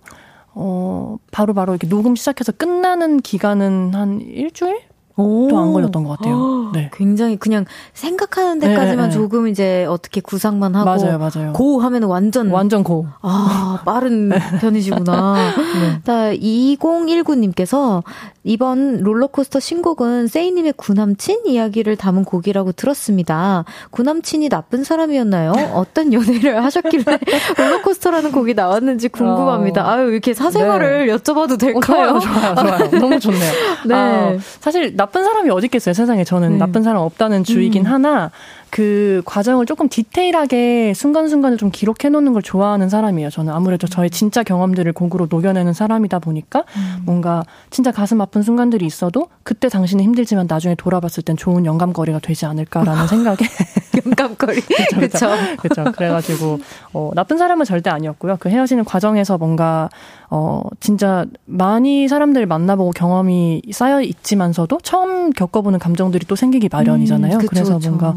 [0.56, 4.82] 어 바로 바로 이렇게 녹음 시작해서 끝나는 기간은 한 일주일
[5.16, 6.72] 또 안 걸렸던 것 같아요.
[6.74, 6.90] 네.
[6.94, 9.12] 굉장히 그냥 생각하는 데까지만 네, 네.
[9.12, 11.54] 조금 이제 어떻게 구상만 하고 맞아요, 맞아요.
[11.54, 13.06] 고 하면은 완전 완전 고.
[13.22, 14.40] 아 빠른 네.
[14.60, 15.36] 편이시구나.
[15.36, 16.02] 네.
[16.04, 18.04] 자 2019님께서
[18.44, 23.64] 이번 롤러코스터 신곡은 세이님의 구남친 이야기를 담은 곡이라고 들었습니다.
[23.92, 25.54] 구남친이 나쁜 사람이었나요?
[25.74, 27.04] 어떤 연애를 하셨길래
[27.58, 29.86] 롤러코스터라는 곡이 나왔는지 궁금합니다.
[29.86, 29.90] 어.
[29.90, 31.16] 아유 이렇게 사생활을 네.
[31.16, 32.16] 여쭤봐도 될까요?
[32.16, 32.92] 어, 좋아요, 좋아요, 좋아요.
[33.00, 33.52] 너무 좋네요.
[33.86, 33.96] 네.
[33.96, 36.24] 아, 사실 나쁜 사람이 어디 있겠어요, 세상에.
[36.24, 36.58] 저는 네.
[36.58, 37.92] 나쁜 사람 없다는 주의긴 음.
[37.92, 38.32] 하나,
[38.74, 43.30] 그 과정을 조금 디테일하게 순간순간을 좀 기록해 놓는 걸 좋아하는 사람이에요.
[43.30, 47.04] 저는 아무래도 저의 진짜 경험들을 곡으로 녹여내는 사람이다 보니까 음.
[47.06, 52.48] 뭔가 진짜 가슴 아픈 순간들이 있어도 그때 당신은 힘들지만 나중에 돌아봤을 땐 좋은 영감거리가 되지
[52.48, 53.38] 않을까라는 생각에
[54.04, 54.62] 영감거리
[54.96, 55.30] 그렇죠.
[55.60, 55.92] 그렇죠.
[55.92, 56.60] 그래가지고
[56.94, 58.38] 어, 나쁜 사람은 절대 아니었고요.
[58.40, 59.90] 그 헤어지는 과정에서 뭔가
[60.36, 67.36] 어 진짜 많이 사람들 만나보고 경험이 쌓여 있지만서도 처음 겪어보는 감정들이 또 생기기 마련이잖아요.
[67.36, 67.90] 음, 그쵸, 그래서 그쵸.
[67.92, 68.16] 뭔가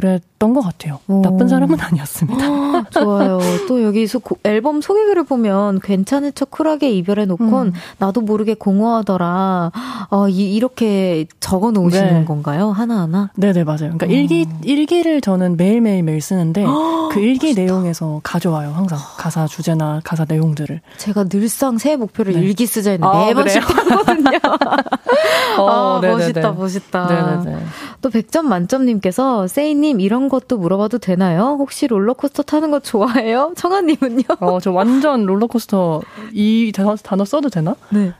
[0.00, 0.98] 그랬던 것 같아요.
[1.06, 1.20] 오.
[1.20, 2.88] 나쁜 사람은 아니었습니다.
[2.90, 3.38] 좋아요.
[3.68, 7.72] 또 여기 소, 앨범 소개글을 보면 괜찮은 척 쿨하게 이별해 놓곤 음.
[7.98, 9.72] 나도 모르게 공허하더라.
[10.08, 12.24] 어, 이, 이렇게 적어 놓으시는 네.
[12.24, 12.70] 건가요?
[12.70, 13.30] 하나하나?
[13.36, 13.78] 네네, 맞아요.
[13.96, 14.10] 그러니까 오.
[14.10, 16.64] 일기, 일기를 저는 매일매일 매일 쓰는데
[17.12, 17.60] 그 일기 멋있다.
[17.62, 18.72] 내용에서 가져와요.
[18.74, 20.80] 항상 가사 주제나 가사 내용들을.
[20.96, 22.40] 제가 늘상 새해 목표를 네.
[22.40, 24.30] 일기 쓰자 했는데 아, 매번씩 하거든요.
[25.58, 27.06] 어, 아, 멋있다, 멋있다.
[27.44, 27.62] 네네네.
[28.00, 31.56] 또 100점 만점님께서 세이님 이런 것도 물어봐도 되나요?
[31.58, 33.54] 혹시 롤러코스터 타는 거 좋아해요?
[33.58, 34.22] 청아님은요?
[34.40, 37.74] 어, 저 완전 롤러코스터 이 단어, 단어 써도 되나?
[37.88, 38.12] 네.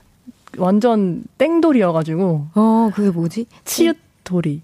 [0.57, 2.47] 완전 땡돌이여가지고.
[2.55, 3.45] 어, 그게 뭐지?
[3.63, 4.61] 치읓돌이.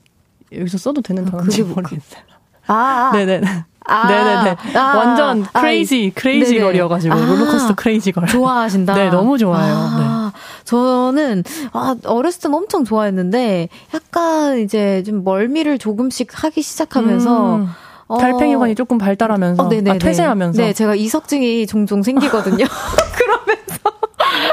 [0.53, 2.23] 여기서 써도 되는 아, 단어인지 뭐, 모르겠어요.
[2.67, 3.11] 아, 아.
[3.13, 3.41] 네네.
[3.89, 4.57] 아, 네네네.
[4.77, 8.27] 아, 완전 crazy, 아, crazy girl이어가지고, 아, 롤러코스터 crazy girl.
[8.27, 8.93] 좋아하신다.
[8.95, 9.73] 네, 너무 좋아요.
[9.73, 10.39] 아, 네.
[10.67, 17.67] 저는, 아, 어렸을 땐 엄청 좋아했는데, 약간 이제 좀 멀미를 조금씩 하기 시작하면서, 음.
[18.07, 18.17] 어.
[18.17, 20.61] 달팽이관이 조금 발달하면서, 어, 아, 퇴화하면서.
[20.61, 22.65] 네, 제가 이석증이 종종 생기거든요.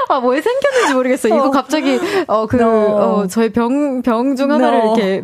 [0.08, 1.34] 아, 뭐 생겼는지 모르겠어요.
[1.34, 1.50] 이거 어.
[1.50, 2.68] 갑자기, 어, 그, no.
[2.68, 4.96] 어, 저의 병, 병 중 하나를 no.
[4.96, 5.22] 이렇게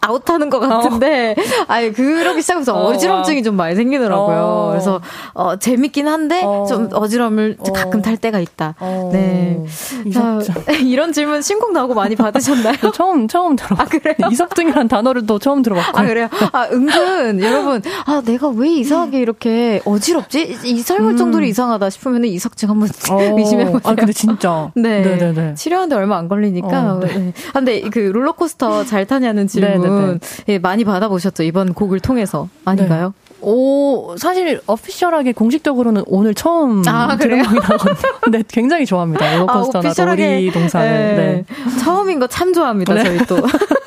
[0.00, 1.64] 아웃하는 것 같은데, 어.
[1.68, 2.88] 아예 그러기 시작해서 어.
[2.90, 4.36] 어지럼증이 좀 많이 생기더라고요.
[4.38, 4.68] 어.
[4.70, 5.00] 그래서,
[5.34, 6.66] 어, 재밌긴 한데, 어.
[6.68, 7.72] 좀 어지럼을 어.
[7.72, 8.74] 가끔 탈 때가 있다.
[9.12, 9.64] 네.
[10.12, 10.38] 자,
[10.84, 12.76] 이런 질문 신곡 나오고 많이 받으셨나요?
[12.94, 13.82] 처음, 처음 들어봤어요.
[13.82, 14.14] 아, 그래요?
[14.30, 15.98] 이석증이란 단어를 또 처음 들어봤고.
[15.98, 16.28] 아, 그래요?
[16.52, 20.58] 아, 은근, 여러분, 아, 내가 왜 이상하게 이렇게 어지럽지?
[20.64, 21.16] 이설물 음.
[21.16, 22.88] 정도로 이상하다 싶으면 이석증 한번
[23.38, 23.80] 의심해보세요.
[23.84, 24.70] 아, 근데 진짜.
[24.76, 25.00] 네.
[25.00, 25.54] 네네네.
[25.54, 26.94] 치료하는데 얼마 안 걸리니까.
[26.94, 27.06] 어, 네.
[27.18, 27.32] 네.
[27.48, 31.42] 아, 근데 그 롤러코스터 잘 타냐는 질문 예, 많이 받아보셨죠?
[31.42, 32.48] 이번 곡을 통해서.
[32.64, 33.14] 아닌가요?
[33.16, 33.30] 네.
[33.42, 37.94] 오, 사실 어피셜하게 공식적으로는 오늘 처음 아, 들은 곡이거든요.
[38.20, 39.32] 근데 굉장히 좋아합니다.
[39.38, 40.90] 롤러코스터나 아, 놀이동산을.
[40.90, 41.16] 네.
[41.16, 41.44] 네.
[41.78, 42.94] 처음인 거 참 좋아합니다.
[42.94, 43.04] 네.
[43.04, 43.36] 저희 또.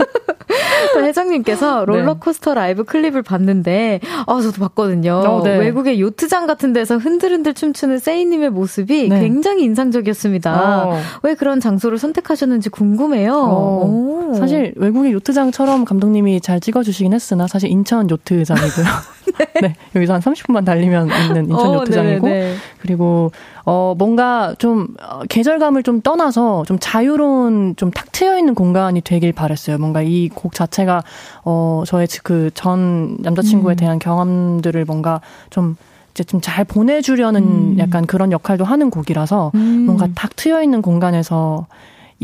[0.96, 1.86] 회장님께서 네.
[1.86, 5.14] 롤러코스터 라이브 클립을 봤는데, 아, 저도 봤거든요.
[5.26, 5.58] 어, 네.
[5.58, 9.20] 외국의 요트장 같은 데서 흔들흔들 춤추는 세이님의 모습이 네.
[9.20, 10.84] 굉장히 인상적이었습니다.
[10.88, 11.00] 어.
[11.24, 13.34] 왜 그런 장소를 선택하셨는지 궁금해요.
[13.36, 14.34] 어.
[14.38, 18.86] 사실 외국의 요트장처럼 감독님이 잘 찍어주시긴 했으나, 사실 인천 요트장이고요.
[19.38, 19.48] 네.
[19.62, 19.76] 네.
[19.96, 22.56] 여기서 한 30분만 달리면 있는 인천 어, 요트장이고, 네네.
[22.80, 23.32] 그리고
[23.66, 29.32] 어, 뭔가 좀, 어, 계절감을 좀 떠나서 좀 자유로운, 좀 탁 트여 있는 공간이 되길
[29.34, 29.78] 바랬어요.
[29.78, 31.04] 뭔가 이 곡 자체가,
[31.46, 33.78] 어, 저의 그 전 남자친구에 음.
[33.78, 35.76] 대한 경험들을 뭔가 좀,
[36.12, 37.76] 이제 좀 잘 보내주려는 음.
[37.80, 39.86] 약간 그런 역할도 하는 곡이라서 음.
[39.86, 41.66] 뭔가 탁 트여 있는 공간에서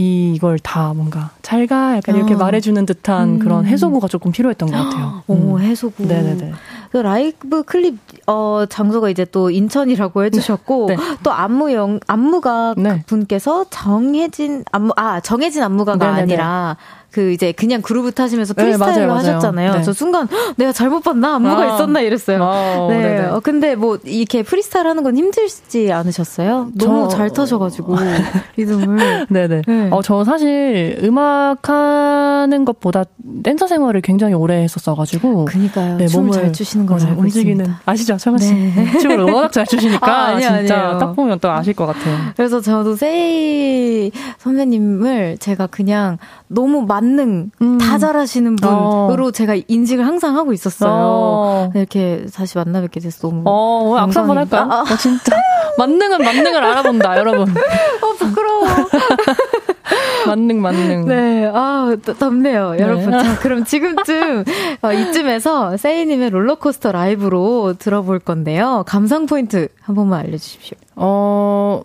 [0.01, 2.37] 이걸 다 뭔가 잘 가 약간 이렇게 어.
[2.37, 3.39] 말해주는 듯한 음.
[3.39, 5.23] 그런 해소구가 조금 필요했던 것 같아요.
[5.27, 5.59] 오 음.
[5.59, 6.05] 해소구.
[6.07, 6.53] 네네네.
[6.91, 10.97] 그 라이브 클립 어 장소가 이제 또 인천이라고 해주셨고 네.
[11.21, 13.03] 또 안무 영 안무가 네.
[13.07, 16.21] 분께서 정해진 안무 아 정해진 안무가가 네네네.
[16.21, 16.77] 아니라
[17.11, 19.73] 그 이제 그냥 그루브 타시면서 네, 프리스타일로 네, 맞아요, 하셨잖아요.
[19.73, 19.81] 네.
[19.81, 21.75] 저 순간 내가 잘못 봤나 안무가 아.
[21.75, 22.43] 있었나 이랬어요.
[22.43, 23.25] 아, 네.
[23.25, 26.69] 어, 근데 뭐 이렇게 프리스타일 하는 건 힘들지 않으셨어요?
[26.75, 27.17] 너무 저...
[27.17, 27.95] 잘 타셔가지고
[28.57, 29.27] 리듬을.
[29.29, 29.61] 네네.
[29.65, 29.87] 네.
[29.91, 33.05] 어, 저 사실 음악 하는 것보다
[33.43, 35.45] 댄서 생활을 굉장히 오래 했었어가지고.
[35.45, 35.97] 그니까요.
[35.97, 37.81] 네, 춤을 잘 추시는 걸 알고 움직이는 있습니다.
[37.85, 38.53] 아시죠, 청아 씨?
[38.53, 38.97] 네.
[39.01, 40.97] 춤을 워낙 잘 추시니까 아, 아니, 진짜 아니에요.
[40.99, 42.17] 딱 보면 또 아실 것 같아요.
[42.35, 47.77] 그래서 저도 세이 선배님을 제가 그냥 너무 만능 음.
[47.77, 49.31] 다 잘하시는 분으로 어.
[49.31, 50.91] 제가 인식을 항상 하고 있었어요.
[50.91, 51.71] 어.
[51.73, 54.67] 이렇게 다시 만나 뵙게 돼서 너무 어, 악수 한번 할까요?
[54.69, 54.81] 아, 아.
[54.81, 55.35] 어, 진짜
[55.77, 57.47] 만능은 만능을 알아본다, 여러분.
[58.01, 58.67] 어 부끄러워.
[60.27, 61.05] 만능 만능.
[61.07, 62.79] 네, 아 덥네요, 네.
[62.79, 63.11] 여러분.
[63.11, 64.43] 자, 그럼 지금쯤
[64.81, 68.83] 어, 이쯤에서 세이님의 롤러코스터 라이브로 들어볼 건데요.
[68.85, 70.77] 감상 포인트 한 번만 알려주십시오.
[70.97, 71.83] 어.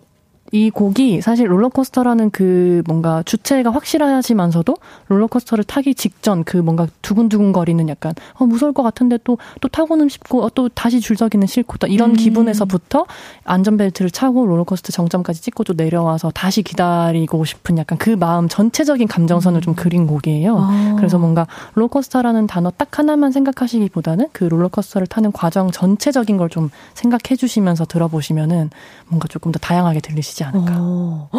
[0.51, 4.75] 이 곡이 사실 롤러코스터라는 그 뭔가 주체가 확실하지만서도
[5.07, 10.43] 롤러코스터를 타기 직전 그 뭔가 두근두근 거리는 약간 어 무서울 것 같은데 또또 타고는 싶고
[10.43, 12.15] 어, 또 다시 줄서기는 싫고 이런 음.
[12.15, 13.05] 기분에서부터
[13.43, 19.59] 안전벨트를 차고 롤러코스터 정점까지 찍고 또 내려와서 다시 기다리고 싶은 약간 그 마음 전체적인 감정선을
[19.59, 19.61] 음.
[19.61, 20.57] 좀 그린 곡이에요.
[20.57, 20.93] 아.
[20.97, 27.35] 그래서 뭔가 롤러코스터라는 단어 딱 하나만 생각하시기보다는 그 롤러코스터를 타는 과정 전체적인 걸 좀 생각해
[27.37, 28.69] 주시면서 들어보시면은
[29.07, 30.73] 뭔가 조금 더 다양하게 들리시 지 않을까.
[30.77, 31.29] 어.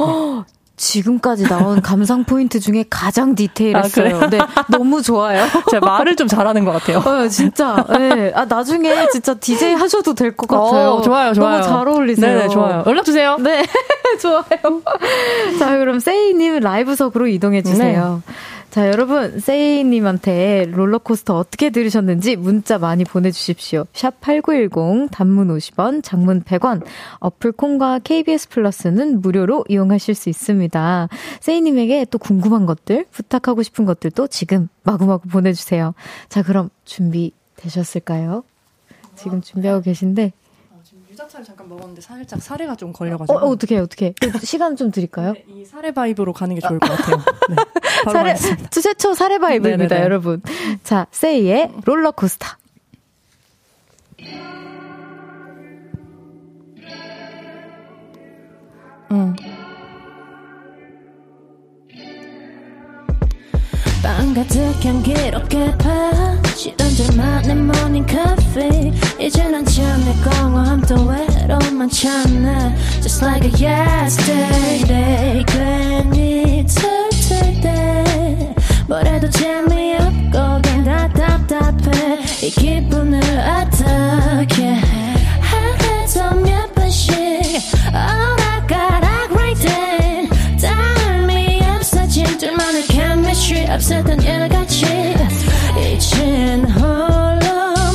[0.46, 0.52] 네.
[0.78, 4.20] 지금까지 나온 감상 포인트 중에 가장 디테일했어요.
[4.22, 4.38] 아, 네,
[4.68, 5.44] 너무 좋아요.
[5.70, 6.98] 제가 말을 좀 잘하는 것 같아요.
[6.98, 7.82] 어, 진짜.
[7.90, 8.30] 네.
[8.34, 10.90] 아, 나중에 진짜 DJ 하셔도 될 것 같아요.
[10.92, 11.60] 어, 좋아요, 좋아요.
[11.60, 12.38] 너무 잘 어울리세요.
[12.40, 12.84] 네, 좋아요.
[12.86, 13.36] 연락 주세요.
[13.38, 13.64] 네,
[14.20, 14.82] 좋아요.
[15.58, 18.22] 자, 그럼 세이님 라이브석으로 이동해 주세요.
[18.26, 18.34] 네.
[18.76, 23.86] 자, 여러분, 세이님한테 롤러코스터 어떻게 들으셨는지 문자 많이 보내주십시오.
[23.94, 26.84] 샵 8910, 단문 50원, 장문 100원,
[27.20, 31.08] 어플 콩과 KBS 플러스는 무료로 이용하실 수 있습니다.
[31.40, 35.94] 세이님에게 또 궁금한 것들, 부탁하고 싶은 것들도 지금 마구마구 보내주세요.
[36.28, 38.44] 자, 그럼 준비 되셨을까요?
[39.14, 40.32] 지금 준비하고 계신데.
[41.16, 43.38] 유자차를 잠깐 먹었는데 살짝 사례가 좀 걸려가지고.
[43.38, 44.12] 어, 어떻게 어떻게?
[44.42, 45.32] 시간 좀 드릴까요?
[45.32, 47.16] 네, 이 사례 바이브로 가는 게 좋을 것 같아요.
[47.48, 47.56] 네,
[48.12, 48.34] 사례
[48.70, 50.04] 최초 사례 바이브입니다, 네네네.
[50.04, 50.42] 여러분.
[50.84, 52.46] 자, 세이의 롤러코스터.
[59.12, 59.34] 응.
[64.02, 73.24] 빵 가득한 기록에 파시던 들만의 모닝 커피 이제 난 참내 공허함 또 외로움만 참나 Just
[73.24, 78.54] like a yesterday 괜히 툴툴 때.
[78.88, 82.18] 뭐래도 재미없고 걘다 답답해.
[82.42, 84.74] 이 기분을 어떻게
[85.40, 87.14] 하루에도 몇 번씩
[93.76, 94.86] 없었던 일같이
[95.76, 97.85] 이젠 홀로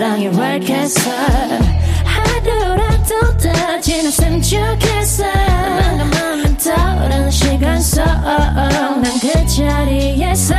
[0.00, 1.10] 사랑이 왜 이렇겠어
[2.06, 5.24] 하루라도 더 지났으면 좋겠어.
[5.24, 10.54] 맘만 떠오르는 시간 속난 그 자리에서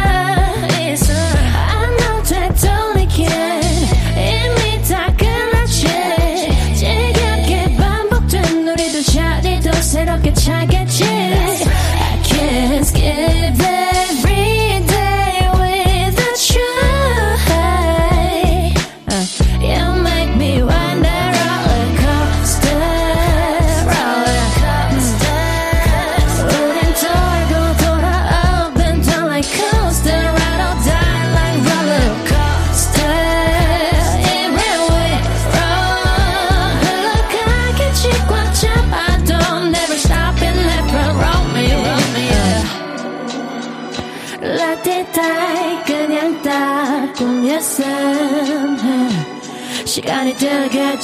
[50.41, 50.97] 시간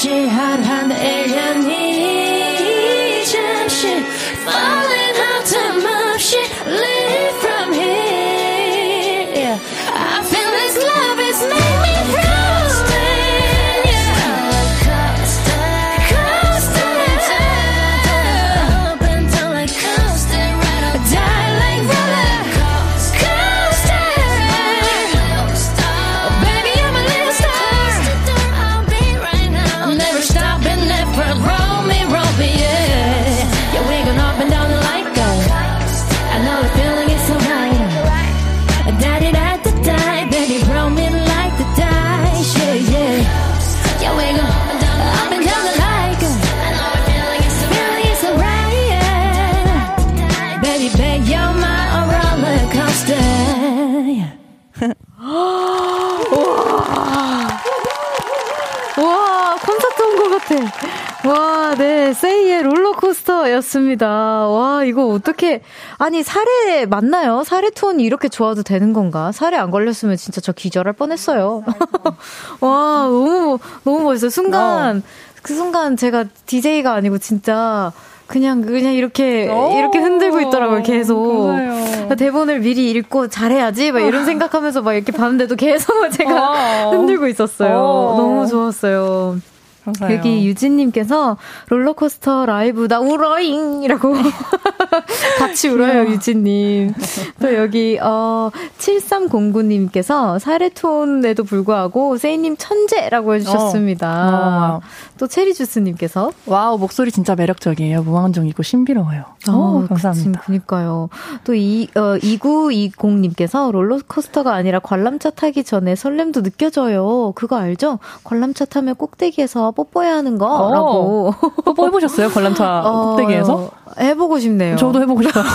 [63.53, 64.07] 였습니다.
[64.47, 65.61] 와, 이거 어떻게,
[65.97, 67.43] 아니, 사례 맞나요?
[67.43, 69.31] 사례 톤이 이렇게 좋아도 되는 건가?
[69.31, 71.63] 사례 안 걸렸으면 진짜 저 기절할 뻔했어요.
[72.61, 74.29] 와, 너무, 너무 멋있어요.
[74.29, 75.03] 순간,
[75.41, 77.91] 그 순간 제가 DJ가 아니고 진짜,
[78.27, 81.47] 그냥, 그냥 이렇게, 이렇게 흔들고 있더라고요, 계속.
[81.47, 82.15] 감사해요.
[82.15, 86.91] 대본을 미리 읽고 잘해야지, 막 이런 생각하면서 막 이렇게 봤는데도 계속 제가 어.
[86.91, 87.77] 흔들고 있었어요.
[87.77, 88.15] 어.
[88.17, 89.39] 너무 좋았어요.
[89.87, 90.17] 감사해요.
[90.17, 91.37] 여기 유진님께서
[91.69, 94.13] 롤러코스터 라이브 나 울어잉이라고
[95.39, 96.93] 같이 울어요 유진님.
[97.41, 104.81] 또 여기 어 7309님께서 사레톤에도 불구하고 세이님 천재라고 해주셨습니다.
[104.81, 104.81] 어.
[105.17, 108.03] 또 체리주스님께서 wow, 목소리 진짜 매력적이에요.
[108.03, 109.23] 몽환적이고 신비로워요.
[109.49, 110.39] 어, 오, 감사합니다.
[110.39, 111.09] 그치, 그니까요.
[111.43, 117.31] 또 이, 어, 2920님께서 롤러코스터가 아니라 관람차 타기 전에 설렘도 느껴져요.
[117.35, 117.99] 그거 알죠?
[118.23, 120.47] 관람차 타면 꼭대기에서 뽀뽀해야 하는 거?
[120.47, 120.73] 어.
[120.73, 121.33] 라고.
[121.63, 122.29] 뽀뽀 해보셨어요?
[122.29, 122.81] 관람차
[123.15, 123.53] 꼭대기에서?
[123.53, 123.69] 어,
[123.99, 124.75] 해보고 싶네요.
[124.75, 125.43] 저도 해보고 싶어요.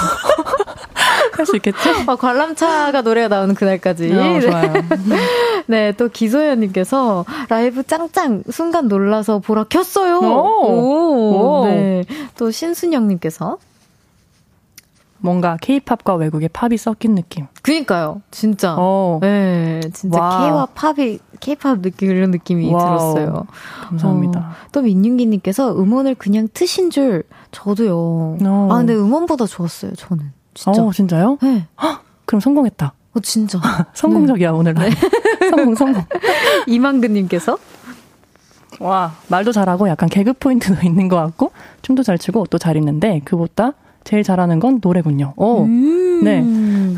[1.34, 1.76] 할 수 있겠지?
[2.06, 4.12] 어, 관람차가 노래가 나오는 그날까지.
[4.12, 4.72] 어, 좋아요.
[5.66, 10.18] 네, 또 기소연님께서 라이브 짱짱 순간 놀라서 보라 켰어요.
[10.20, 11.62] 오.
[11.62, 11.64] 오.
[11.66, 12.04] 네.
[12.38, 13.56] 또 신순영님께서
[15.22, 17.46] 뭔가 케이팝과 외국의 팝이 섞인 느낌.
[17.62, 18.74] 그니까요, 진짜.
[18.76, 19.18] 어.
[19.22, 20.18] 네, 진짜.
[20.18, 23.14] K와 팝이, K팝 느낌, 이런 느낌이 wow.
[23.14, 23.46] 들었어요.
[23.88, 24.40] 감사합니다.
[24.40, 27.96] 어, 또 민윤기 님께서 음원을 그냥 트신 줄, 저도요.
[28.42, 28.68] 어.
[28.70, 30.32] 아, 근데 음원보다 좋았어요, 저는.
[30.54, 30.82] 진짜.
[30.82, 31.38] 어, 진짜요?
[31.40, 31.66] 네.
[32.26, 32.92] 그럼 성공했다.
[33.14, 33.60] 어, 진짜.
[33.94, 34.74] 성공적이야, 오늘.
[34.74, 34.90] 네.
[35.50, 36.02] 성공, 성공.
[36.66, 37.58] 이만근님께서
[38.80, 41.52] 와, 말도 잘하고 약간 개그 포인트도 있는 것 같고,
[41.82, 45.34] 춤도 잘 추고, 옷도 잘 입는데, 그보다 제일 잘하는 건 노래군요.
[45.36, 45.66] 오.
[45.66, 46.42] 네.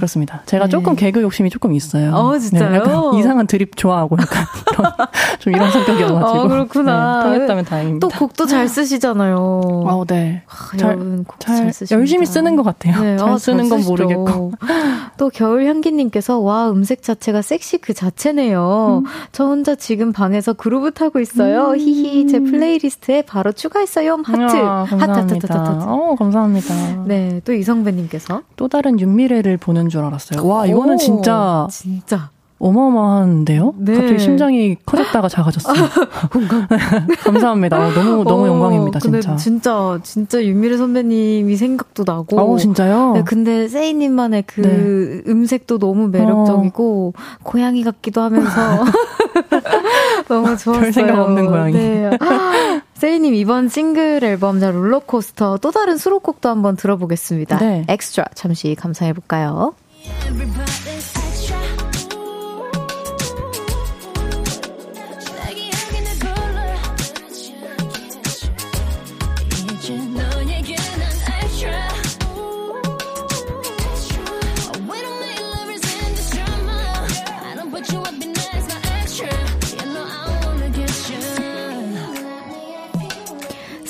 [0.04, 0.42] 그렇습니다.
[0.46, 0.70] 제가 네.
[0.70, 2.12] 조금 개그 욕심이 조금 있어요.
[2.14, 3.12] 어, 진짜요?
[3.12, 4.44] 네, 이상한 드립 좋아하고 약간
[4.76, 4.92] 이런,
[5.40, 6.40] 좀 이런 성격이어가지고.
[6.40, 7.22] 아, 그렇구나.
[7.24, 8.06] 네, 통했다면 다행입니다.
[8.06, 9.84] 또 곡도 잘 쓰시잖아요.
[9.86, 10.42] 아, 네.
[10.46, 11.98] 아, 잘- 여러분 곡 잘, 잘.
[11.98, 13.00] 열심히 쓰는 것 같아요.
[13.00, 13.90] 네, 잘 아, 쓰는 건 쓰시죠.
[13.90, 14.52] 모르겠고.
[15.16, 19.02] 또 겨울 향기님께서 와 음색 자체가 섹시 그 자체네요.
[19.04, 19.10] 음.
[19.32, 21.74] 저 혼자 지금 방에서 그루브 타고 있어요.
[21.76, 24.18] 히히 제 playlist에 바로 추가했어요.
[24.24, 25.46] 하트 아, 하트 하트 하트 하트.
[25.46, 25.86] 감사합니다.
[25.92, 27.04] 어, 감사합니다.
[27.06, 30.44] 네, 또 이성배님께서 또 다른 윤미래를 보는 줄 알았어요.
[30.44, 33.74] 와, 이거는 오, 진짜 진짜 어마어마한데요?
[33.78, 33.94] 네.
[33.94, 35.74] 갑자기 심장이 커졌다가 작아졌어요.
[37.22, 37.78] 감사합니다.
[37.78, 39.36] 어, 너무 너무 어, 영광입니다, 진짜.
[39.36, 42.40] 진짜 진짜 윤미래 선배님이 생각도 나고.
[42.40, 43.12] 어, 진짜요?
[43.14, 47.12] 네, 근데 세이님만의 그 음색도 너무 매력적이고
[47.44, 48.84] 고양이 같기도 하면서
[50.28, 50.80] 너무 좋았어요.
[50.80, 51.72] 별 생각 없는 고양이.
[51.72, 52.10] 네.
[52.94, 57.58] 세이님 이번 싱글 앨범 자 롤러코스터 또 다른 수록곡도 한번 들어보겠습니다.
[57.58, 57.84] 네.
[57.88, 59.74] 엑스트라 잠시 감상해 볼까요?
[60.06, 60.93] Everybody.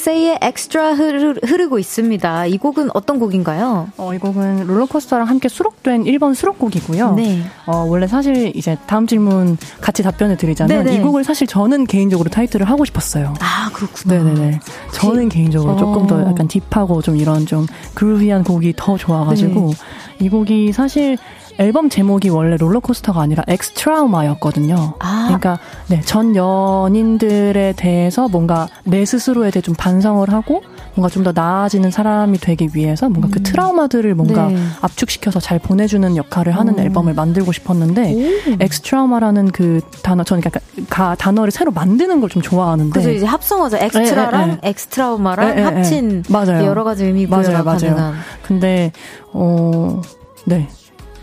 [0.04, 2.46] 세이의 엑스트라 흐르, 흐르고 있습니다.
[2.46, 3.88] 이 곡은 어떤 곡인가요?
[3.96, 7.14] 어, 이 곡은 롤러코스터랑 함께 수록된 1번 수록곡이고요.
[7.14, 7.42] 네.
[7.64, 10.98] 어, 원래 사실 이제 다음 질문 같이 답변을 드리자면 네네.
[10.98, 13.32] 이 곡을 사실 저는 개인적으로 타이틀을 하고 싶었어요.
[13.40, 14.22] 아 그렇구나.
[14.22, 14.60] 네네네.
[14.92, 15.76] 저는 개인적으로 어.
[15.78, 20.26] 조금 더 약간 deep하고 좀 이런 좀 groovy한 곡이 더 좋아가지고 네.
[20.26, 21.16] 이 곡이 사실
[21.58, 24.94] 앨범 제목이 원래 롤러코스터가 아니라 엑스트라우마였거든요.
[24.98, 25.24] 아.
[25.26, 30.62] 그러니까 네, 전 연인들에 대해서 뭔가 내 스스로에 대해 좀 반성을 하고
[30.94, 34.58] 뭔가 좀 더 나아지는 사람이 되기 위해서 뭔가 그 트라우마들을 뭔가 네.
[34.82, 36.82] 압축시켜서 잘 보내주는 역할을 하는 어.
[36.82, 42.90] 앨범을 만들고 싶었는데 엑스트라우마라는 그 단어 저는 약간 가, 단어를 새로 만드는 걸 좀 좋아하는데
[42.90, 43.76] 그래서 이제 합성어죠.
[43.78, 46.32] 엑스트라랑 네, 네, 엑스트라우마랑 네, 네, 합친 네.
[46.32, 46.66] 맞아요.
[46.66, 47.78] 여러 가지 의미 맞아요, 맞아요.
[47.78, 48.14] 가능한.
[48.42, 48.92] 근데
[49.32, 50.00] 어
[50.46, 50.68] 네.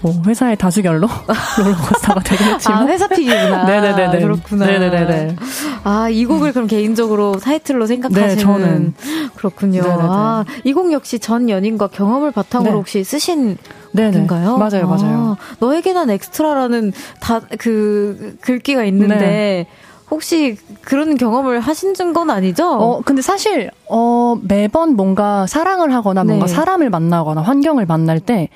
[0.01, 1.07] 뭐 회사의 다수결로
[1.63, 3.65] 롤러코스터가 되긴 아, 했지만 회사 pick이구나.
[3.65, 4.21] 네네네네.
[4.21, 4.65] 그렇구나.
[4.65, 5.35] 네네네네.
[5.83, 8.93] 아, 이 곡을 그럼 개인적으로 타이틀로 생각하시는 네, 저는.
[9.35, 9.81] 그렇군요.
[9.83, 10.07] 네네네.
[10.09, 12.77] 아, 이 곡 역시 전 연인과 경험을 바탕으로 네.
[12.77, 13.57] 혹시 쓰신
[13.91, 14.11] 네네.
[14.11, 14.57] 곡인가요?
[14.57, 15.37] 맞아요, 맞아요.
[15.39, 19.67] 아, 너에게 난 엑스트라라는 다 그 글귀가 있는데 네.
[20.09, 22.67] 혹시 그런 경험을 하신 건 아니죠?
[22.69, 26.51] 어, 근데 사실, 어, 매번 뭔가 사랑을 하거나 뭔가 네.
[26.53, 28.49] 사람을 만나거나 환경을 만날 때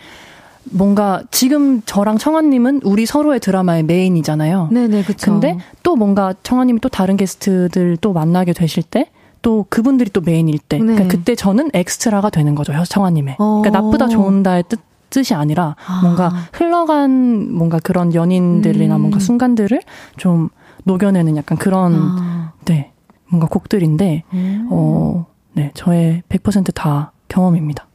[0.71, 4.69] 뭔가 지금 저랑 청아님은 우리 서로의 드라마의 메인이잖아요.
[4.71, 5.31] 네네, 그쵸.
[5.31, 9.09] 근데 또 뭔가 청아님이 또 다른 게스트들 또 만나게 되실 때
[9.45, 10.79] 또 그분들이 또 메인일 때.
[10.79, 10.83] 네.
[10.83, 12.73] 그러니까 그때 저는 엑스트라가 되는 거죠.
[12.83, 13.35] 청아님의.
[13.37, 13.61] 어.
[13.61, 14.79] 그러니까 나쁘다 좋은다의 뜻,
[15.11, 16.01] 뜻이 아니라 아.
[16.01, 19.01] 뭔가 흘러간 뭔가 그런 연인들이나 음.
[19.01, 19.81] 뭔가 순간들을
[20.17, 20.49] 좀
[20.85, 22.53] 녹여내는 약간 그런 아.
[22.65, 22.91] 네
[23.29, 24.67] 뭔가 곡들인데 음.
[24.71, 27.85] 어, 네, 저의 100%다 경험입니다.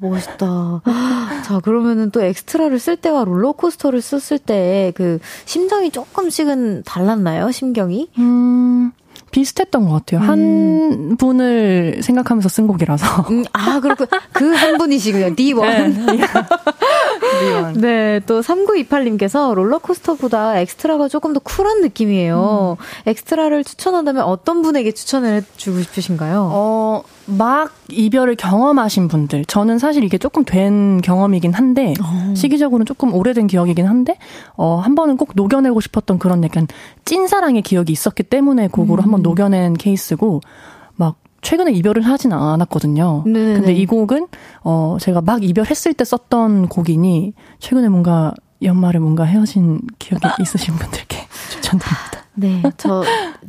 [0.00, 0.82] 멋있다.
[1.44, 7.50] 자, 그러면은 또 엑스트라를 쓸 때와 롤러코스터를 썼을 때 그 심정이 조금씩은 달랐나요?
[7.50, 8.08] 심경이?
[8.18, 8.92] 음,
[9.30, 10.20] 비슷했던 것 같아요.
[10.20, 10.28] 음.
[10.28, 13.06] 한 분을 생각하면서 쓴 곡이라서.
[13.30, 14.06] 음, 아, 그렇군.
[14.32, 15.34] 그 한 분이시군요.
[15.34, 16.18] D1.
[17.80, 22.76] 네, 또 3928님께서 롤러코스터보다 엑스트라가 조금 더 쿨한 느낌이에요.
[23.06, 26.48] 엑스트라를 추천한다면 어떤 분에게 추천을 해주고 싶으신가요?
[26.52, 29.44] 어, 막 이별을 경험하신 분들.
[29.44, 31.92] 저는 사실 이게 조금 된 경험이긴 한데,
[32.34, 34.16] 시기적으로는 조금 오래된 기억이긴 한데,
[34.56, 36.66] 어, 한 번은 꼭 녹여내고 싶었던 그런 약간
[37.04, 40.40] 찐사랑의 기억이 있었기 때문에 곡으로 한번 녹여낸 케이스고,
[40.96, 43.24] 막, 최근에 이별을 하진 않았거든요.
[43.26, 43.54] 네네네.
[43.54, 44.26] 근데 이 곡은,
[44.64, 51.18] 어, 제가 막 이별했을 때 썼던 곡이니, 최근에 뭔가, 연말에 뭔가 헤어진 기억이 있으신 분들께
[51.50, 52.17] 추천드립니다.
[52.38, 53.02] 네, 저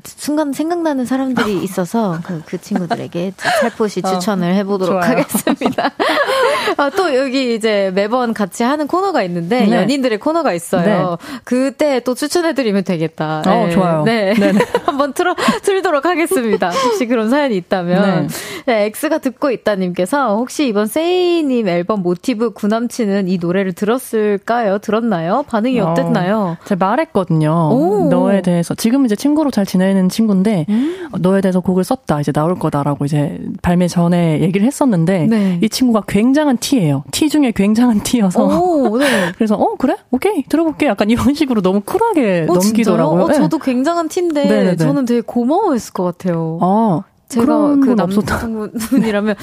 [0.03, 5.11] 순간 생각나는 사람들이 있어서 그, 그 친구들에게 살포시 추천을 해보도록 좋아요.
[5.11, 5.91] 하겠습니다.
[6.77, 9.75] 아, 또 여기 이제 매번 같이 하는 코너가 있는데 네.
[9.75, 11.17] 연인들의 코너가 있어요.
[11.43, 13.43] 그때 또 추천해드리면 되겠다.
[13.45, 14.03] 어, 좋아요.
[14.03, 14.59] 네, 네네.
[14.85, 16.69] 한번 틀어 틀도록 하겠습니다.
[16.69, 18.29] 혹시 그런 사연이 있다면
[18.65, 18.85] 네.
[18.86, 24.79] ex가 듣고 있다님께서 혹시 이번 세이님 앨범 모티브 구남친은 이 노래를 들었을까요?
[24.79, 25.43] 들었나요?
[25.47, 25.91] 반응이 어.
[25.91, 26.57] 어땠나요?
[26.65, 27.69] 제가 말했거든요.
[27.71, 28.09] 오.
[28.09, 28.73] 너에 대해서.
[28.80, 31.09] 지금 이제 친구로 잘 지내는 친구인데, 음.
[31.11, 32.21] 어, 너에 대해서 곡을 썼다.
[32.21, 35.59] 이제 나올 거다라고 이제 발매 전에 얘기를 했었는데, 네.
[35.61, 37.03] 이 친구가 굉장한 T예요.
[37.11, 38.45] T 중에 굉장한 T여서.
[38.45, 39.05] 오, 네.
[39.38, 39.97] 그래서, 어, 그래?
[40.11, 40.43] 오케이.
[40.43, 40.88] 들어볼게.
[40.88, 43.23] 약간 이런 식으로 너무 쿨하게 어, 넘기더라고요.
[43.23, 43.34] 어, 네.
[43.34, 44.75] 저도 굉장한 티인데 네네네.
[44.77, 46.57] 저는 되게 고마워했을 것 같아요.
[46.61, 47.89] 어, 제가 그.
[47.95, 49.36] 남성분이라면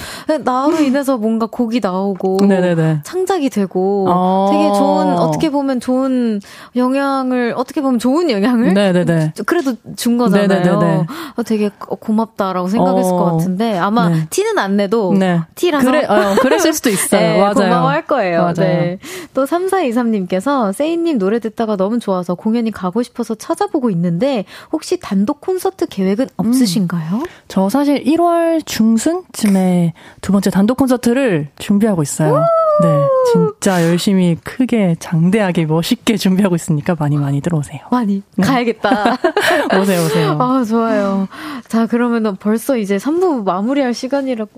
[0.44, 3.02] 나로 인해서 뭔가 곡이 나오고 네네네.
[3.04, 4.48] 창작이 되고 어.
[4.50, 6.40] 되게 좋은 어떻게 보면 좋은
[6.74, 9.34] 영향을 어떻게 보면 좋은 영향을 네네네.
[9.46, 11.06] 그래도 준 거잖아요.
[11.36, 13.16] 어, 되게 고맙다라고 생각했을 어.
[13.16, 14.26] 것 같은데 아마 네.
[14.30, 15.40] 티는 안 내도 네.
[15.54, 17.20] 티라서 그래, 어, 그랬을 수도 있어요.
[17.20, 17.54] 네, 맞아요.
[17.54, 18.40] 고마워할 거예요.
[18.40, 18.54] 맞아요.
[18.56, 18.98] 네.
[19.32, 25.86] 또 3423님께서 세이님 노래 듣다가 너무 좋아서 공연이 가고 싶어서 찾아보고 있는데 혹시 단독 콘서트
[25.86, 27.22] 계획은 없으신가요?
[27.46, 32.42] 저 사실 1월 중순쯤에 두 번째 단독 콘서트를 준비하고 있어요.
[32.80, 32.88] 네.
[33.30, 37.80] 진짜 열심히 크게 장대하게 멋있게 준비하고 있으니까 많이 많이 들어오세요.
[37.90, 39.18] 많이 가야겠다.
[39.78, 40.38] 오세요, 오세요.
[40.40, 41.28] 아, 좋아요.
[41.68, 44.50] 자, 그러면은 벌써 이제 3부 마무리할 시간이라고.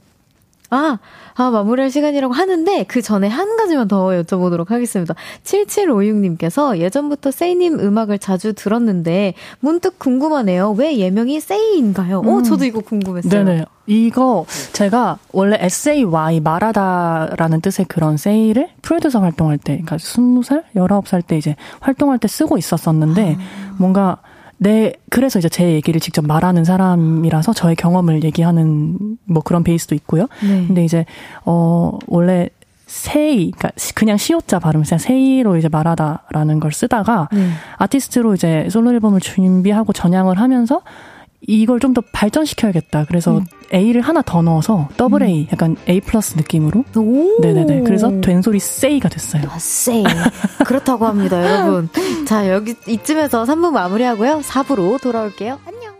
[0.70, 0.98] 아,
[1.34, 5.14] 아, 마무리할 시간이라고 하는데, 그 전에 한 가지만 더 여쭤보도록 하겠습니다.
[5.44, 10.72] 7756님께서 예전부터 세이님 음악을 자주 들었는데, 문득 궁금하네요.
[10.72, 12.20] 왜 예명이 세이인가요?
[12.20, 13.40] 오, 저도 이거 궁금했어요.
[13.40, 13.44] 음.
[13.46, 13.64] 네네.
[13.86, 14.44] 이거
[14.74, 21.56] 제가 원래 SAY 말하다라는 뜻의 그런 세이를 프로듀서 활동할 때, 그러니까 20살, 19살 때 이제
[21.80, 23.38] 활동할 때 쓰고 있었었는데
[23.78, 24.18] 뭔가
[24.58, 30.26] 내 그래서 이제 제 얘기를 직접 말하는 사람이라서 저의 경험을 얘기하는 뭐 그런 베이스도 있고요.
[30.42, 30.66] 네.
[30.66, 31.04] 근데 이제
[31.44, 32.48] 어 원래
[32.86, 37.50] 세이, 그러니까 시- 그냥 시옷자 발음, 그냥 세이로 이제 말하다라는 걸 쓰다가 네.
[37.76, 40.80] 아티스트로 이제 솔로 앨범을 준비하고 전향을 하면서
[41.40, 43.04] 이걸 좀 더 발전시켜야겠다.
[43.06, 46.84] 그래서 A를 하나 더 넣어서 더블 A, 약간 A 플러스 느낌으로.
[46.96, 47.40] 오.
[47.40, 47.82] 네네네.
[47.82, 49.42] 그래서 된소리 세이가 됐어요.
[49.50, 50.04] 아, 세이.
[50.66, 51.88] 그렇다고 합니다, 여러분.
[52.26, 54.40] 자, 여기, 이쯤에서 3부 마무리하고요.
[54.40, 55.58] 4부로 돌아올게요.
[55.66, 55.97] 안녕.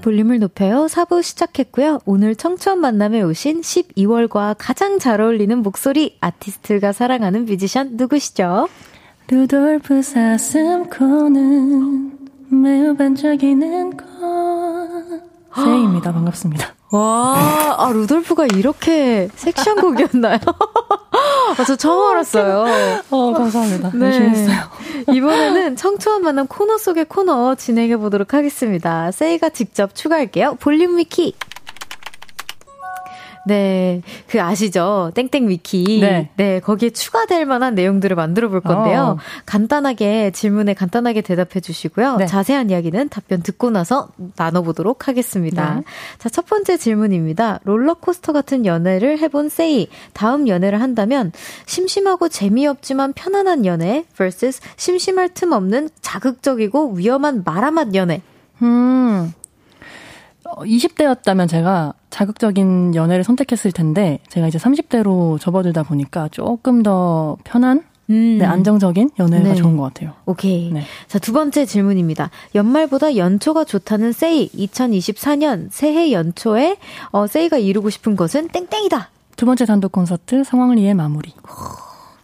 [0.00, 0.86] 볼륨을 높여요.
[0.86, 2.00] 4부 시작했고요.
[2.04, 8.68] 오늘 청초한 만남에 오신 12월과 가장 잘 어울리는 목소리 아티스트가 사랑하는 뮤지션 누구시죠?
[9.28, 11.40] 루돌프 사슴코는
[12.48, 15.29] 매우 반짝이는 코.
[15.54, 16.12] 세이입니다.
[16.12, 16.74] 반갑습니다.
[16.92, 20.38] 와, 아, 루돌프가 이렇게 섹시한 곡이었나요?
[21.58, 23.02] 아, 저 처음 알았어요.
[23.10, 23.90] 어, 감사합니다.
[23.94, 24.06] 네.
[24.06, 24.58] 열심히 했어요.
[25.12, 29.10] 이번에는 청초한 만남 코너 속의 코너 진행해 보도록 하겠습니다.
[29.12, 30.56] 세이가 직접 추가할게요.
[30.60, 31.34] 볼륨 위키.
[33.46, 35.12] 네, 그 아시죠?
[35.14, 36.00] 땡땡 위키.
[36.00, 36.60] 네.
[36.60, 39.16] 거기에 추가될 만한 내용들을 만들어 볼 건데요.
[39.18, 39.18] 어.
[39.46, 42.16] 간단하게 질문에 간단하게 대답해 주시고요.
[42.16, 42.26] 네.
[42.26, 45.76] 자세한 이야기는 답변 듣고 나서 나눠보도록 하겠습니다.
[45.76, 45.82] 네.
[46.18, 47.60] 자, 첫 번째 질문입니다.
[47.64, 49.88] 롤러코스터 같은 연애를 해본 세이.
[50.12, 51.32] 다음 연애를 한다면
[51.66, 58.22] 심심하고 재미없지만 편안한 연애 vs 심심할 틈 없는 자극적이고 위험한 마라맛 연애.
[58.62, 59.39] 음, 어,
[60.58, 68.38] 20대였다면 제가 자극적인 연애를 선택했을 텐데, 제가 이제 30대로 접어들다 보니까 조금 더 편한, 음.
[68.38, 69.54] 네, 안정적인 연애가 네.
[69.54, 70.12] 좋은 것 같아요.
[70.26, 70.72] 오케이.
[70.72, 70.82] 네.
[71.06, 72.30] 자, 두 번째 질문입니다.
[72.54, 74.50] 연말보다 연초가 좋다는 세이.
[74.50, 76.76] 2024년 새해 연초에
[77.12, 79.10] 어, 세이가 이루고 싶은 것은 땡땡이다.
[79.36, 81.32] 두 번째 단독 콘서트 상황리의 마무리.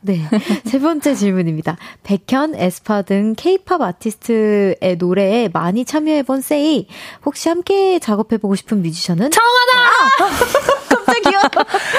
[0.07, 0.23] 네.
[0.65, 1.77] 세 번째 질문입니다.
[2.05, 6.87] 백현, 에스파 등 케이팝 아티스트의 노래에 많이 참여해본 세이.
[7.25, 9.31] 혹시 함께 작업해보고 싶은 뮤지션은?
[9.33, 10.47] 청하다!
[10.89, 11.41] 깜짝이야.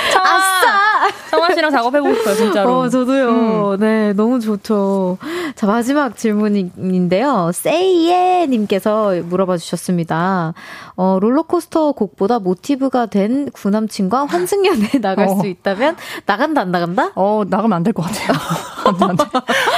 [1.29, 2.77] 성화 씨랑 작업해보고 싶어요, 진짜로.
[2.79, 3.77] 어, 저도요.
[3.77, 5.17] 네, 너무 좋죠.
[5.55, 7.51] 자, 마지막 질문인데요.
[7.53, 10.53] 세이예 님께서 물어봐 주셨습니다.
[10.95, 15.35] 어, 롤러코스터 곡보다 모티브가 된 구남친과 환승연애에 나갈 어.
[15.39, 17.11] 수 있다면 나간다 안 나간다?
[17.15, 18.37] 어, 나가면 안 될 것 같아요.
[18.87, 19.23] 안 돼, 안 돼.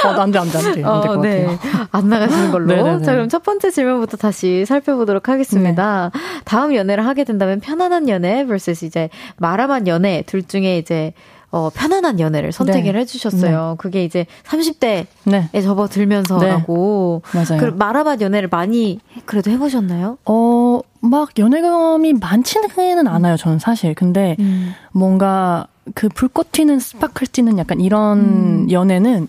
[0.07, 0.83] 어, 안 돼, 안 돼, 안 돼.
[0.83, 1.45] 안 될것 어, 네.
[1.45, 1.87] 같아요.
[1.91, 2.67] 안 나가시는 걸로.
[2.67, 3.03] 네네네.
[3.03, 6.11] 자, 그럼 첫 번째 질문부터 다시 살펴보도록 하겠습니다.
[6.13, 6.19] 네.
[6.45, 11.13] 다음 연애를 하게 된다면 편안한 연애 vs 이제 마라만 연애 둘 중에 이제
[11.51, 12.99] 어, 편안한 연애를 선택을 네.
[12.99, 13.75] 해주셨어요.
[13.79, 15.49] 그게 이제 30대에 네.
[15.61, 17.23] 접어들면서라고.
[17.33, 17.59] 맞아요.
[17.59, 20.17] 그 마라맛 연애를 많이 그래도 해보셨나요?
[20.25, 23.95] 어, 막 연애 경험이 많지는 않아요, 저는 사실.
[23.95, 24.73] 근데 음.
[24.91, 28.71] 뭔가 그 불꽃 튀는 sparkle 튀는 약간 이런 음.
[28.71, 29.27] 연애는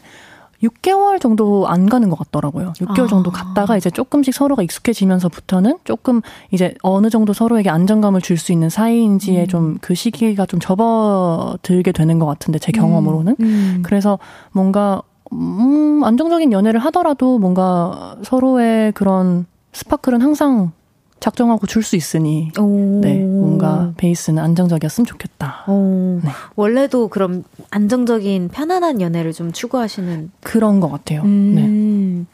[0.62, 2.72] 6개월 정도 안 가는 것 같더라고요.
[2.76, 3.06] 6개월 아.
[3.06, 8.70] 정도 갔다가 이제 조금씩 서로가 익숙해지면서부터는 조금 이제 어느 정도 서로에게 안정감을 줄 수 있는
[8.70, 9.46] 사이인지에 음.
[9.46, 13.36] 좀그 시기가 좀 접어들게 되는 것 같은데 제 경험으로는.
[13.38, 13.82] 음.
[13.84, 14.18] 그래서
[14.52, 15.02] 뭔가
[15.32, 20.72] 음, 안정적인 연애를 하더라도 뭔가 서로의 그런 sparkle은 항상
[21.20, 23.00] 작정하고 줄 수 있으니 오.
[23.02, 25.64] 네 뭔가 베이스는 안정적이었으면 좋겠다.
[25.68, 26.20] 오.
[26.24, 26.30] 네.
[26.56, 31.22] 원래도 그럼 안정적인 편안한 연애를 좀 추구하시는 그런 것 같아요.
[31.24, 32.24] 네.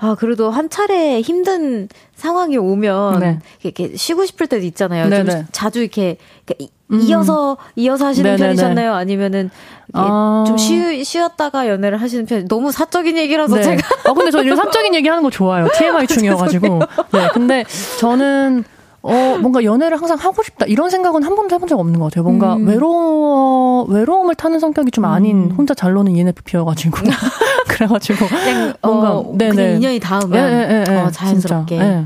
[0.00, 0.06] 음.
[0.06, 3.38] 아, 그래도 한 차례 힘든 상황이 오면 네.
[3.62, 5.08] 이렇게 쉬고 싶을 때도 있잖아요.
[5.10, 5.46] 좀.
[5.52, 7.00] 자주 이렇게, 이렇게 이- 음.
[7.02, 8.46] 이어서 이어서 하시는 네네네.
[8.56, 8.94] 편이셨나요?
[8.94, 9.50] 아니면은
[9.92, 10.44] 아.
[10.46, 12.48] 좀 쉬, 쉬었다가 연애를 하시는 편?
[12.48, 13.62] 너무 사적인 얘기라서 네.
[13.62, 15.68] 제가 아 근데 저 이런 사적인 얘기 하는 거 좋아요.
[15.76, 16.80] TMI 중이어가지고.
[17.12, 17.28] 네.
[17.34, 17.64] 근데
[17.98, 18.64] 저는
[19.08, 22.24] 어 뭔가 연애를 항상 하고 싶다 이런 생각은 한 번도 해본 적 없는 것 같아요.
[22.24, 22.66] 뭔가 음.
[22.66, 25.50] 외로워 외로움을 타는 성격이 좀 아닌 음.
[25.56, 26.98] 혼자 잘 노는 ENFP여가지고
[27.78, 29.54] 그래가지고 그냥 뭔가, 어, 네네.
[29.54, 31.10] 그냥 인연이 닿으면 예, 예, 예, 어, 예.
[31.12, 31.76] 자연스럽게.
[31.76, 31.86] 진짜.
[31.86, 32.04] 예.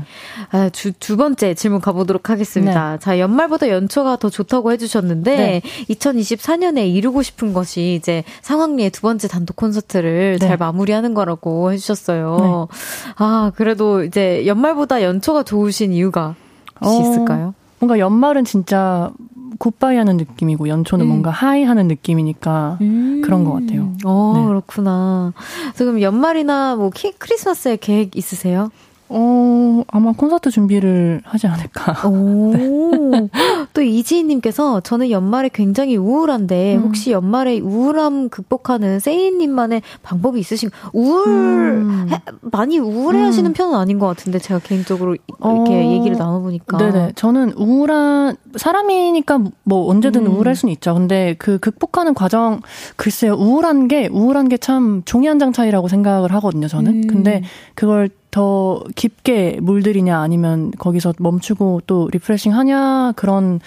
[0.51, 2.99] 아, 주, 두 번째 질문 가보도록 하겠습니다.
[2.99, 5.61] 자, 연말보다 연초가 더 좋다고 해주셨는데, 네.
[5.89, 10.47] 2024년에 이루고 싶은 것이 이제 상황리의 두 번째 단독 콘서트를 네.
[10.47, 12.67] 잘 마무리하는 거라고 해주셨어요.
[13.15, 16.35] 아, 그래도 이제 연말보다 연초가 좋으신 이유가
[16.81, 17.53] 혹시 어, 있을까요?
[17.79, 19.11] 뭔가 연말은 진짜
[19.59, 21.07] goodbye 하는 느낌이고 연초는 음.
[21.07, 22.77] 뭔가 hi 하는 느낌이니까
[23.23, 23.93] 그런 것 같아요.
[24.05, 24.45] 어, 네.
[24.45, 25.33] 그렇구나.
[25.75, 28.69] 지금 연말이나 뭐 키, 크리스마스에 계획 있으세요?
[29.15, 32.07] 어, 아마 콘서트 준비를 하지 않을까.
[32.09, 32.51] 오.
[32.57, 33.29] 네.
[33.73, 36.81] 또 이지희님께서 저는 연말에 굉장히 우울한데 음.
[36.83, 42.07] 혹시 연말에 우울함 극복하는 세이님만의 방법이 있으신 우울 음.
[42.09, 43.53] 해- 많이 우울해하시는 음.
[43.53, 45.91] 편은 아닌 것 같은데 제가 개인적으로 이렇게 어.
[45.91, 47.11] 얘기를 나눠보니까 네네.
[47.15, 50.35] 저는 우울한, 사람이니까 뭐 언제든 음.
[50.35, 50.93] 우울할 수는 있죠.
[50.95, 52.61] 근데 그 극복하는 과정,
[52.95, 57.03] 글쎄요, 우울한 게, 우울한 게 참 종이 한 장 차이라고 생각을 하거든요, 저는.
[57.03, 57.07] 음.
[57.07, 57.41] 근데
[57.75, 63.59] 그걸 더 깊게 물들이냐 아니면 거기서 멈추고 또 refreshing 하냐 그런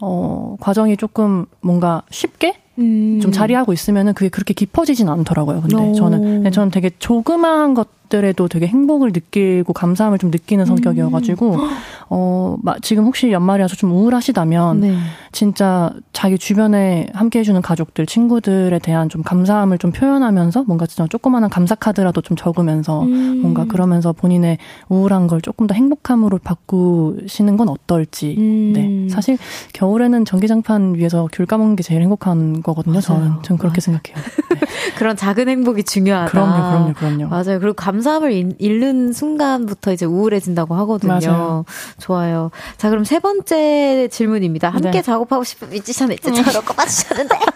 [0.00, 3.20] 어 과정이 조금 뭔가 쉽게 음.
[3.20, 5.60] 좀 자리하고 있으면은 그게 그렇게 깊어지진 않더라고요.
[5.62, 5.94] 근데 오.
[5.94, 11.68] 저는 저는 되게 조그마한 것들에도 되게 행복을 느끼고 감사함을 좀 느끼는 성격이어가지고 음.
[12.08, 14.96] 어 지금 혹시 연말이라서 좀 우울하시다면 네.
[15.32, 21.48] 진짜 자기 주변에 함께 해주는 가족들, 친구들에 대한 좀 감사함을 좀 표현하면서 뭔가 진짜 조그마한
[21.48, 23.40] 감사 카드라도 좀 적으면서 음.
[23.40, 24.58] 뭔가 그러면서 본인의
[24.88, 28.34] 우울한 걸 조금 더 행복함으로 바꾸시는 건 어떨지.
[28.38, 28.72] 음.
[28.74, 29.38] 네 사실
[29.72, 33.00] 겨울에는 전기장판 위에서 귤 까먹는 게 제일 행복한 거거든요.
[33.00, 33.80] 저는 전 그렇게.
[33.80, 34.16] 생각해요.
[34.16, 34.60] 네.
[34.96, 36.30] 그런 작은 행복이 중요하다.
[36.30, 37.28] 그럼요, 그럼요, 그럼요.
[37.28, 37.58] 맞아요.
[37.58, 41.12] 그리고 감사함을 잃는 순간부터 이제 우울해진다고 하거든요.
[41.12, 41.64] 맞아요.
[41.98, 42.50] 좋아요.
[42.76, 44.68] 자, 그럼 세 번째 질문입니다.
[44.70, 45.02] 함께 네.
[45.02, 47.38] 작업하고 싶은 뮤지션 있지처럼 꼽아주셨는데.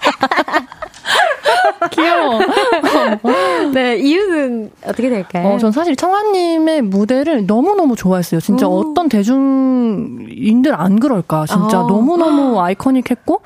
[1.92, 2.40] 귀여워.
[3.72, 5.48] 네, 이유는 어떻게 될까요?
[5.54, 8.40] 어, 전 사실 청아님의 무대를 너무너무 좋아했어요.
[8.40, 8.80] 진짜 오.
[8.80, 11.46] 어떤 대중인들 안 그럴까.
[11.46, 11.82] 진짜 아.
[11.82, 13.40] 너무너무 아이코닉했고,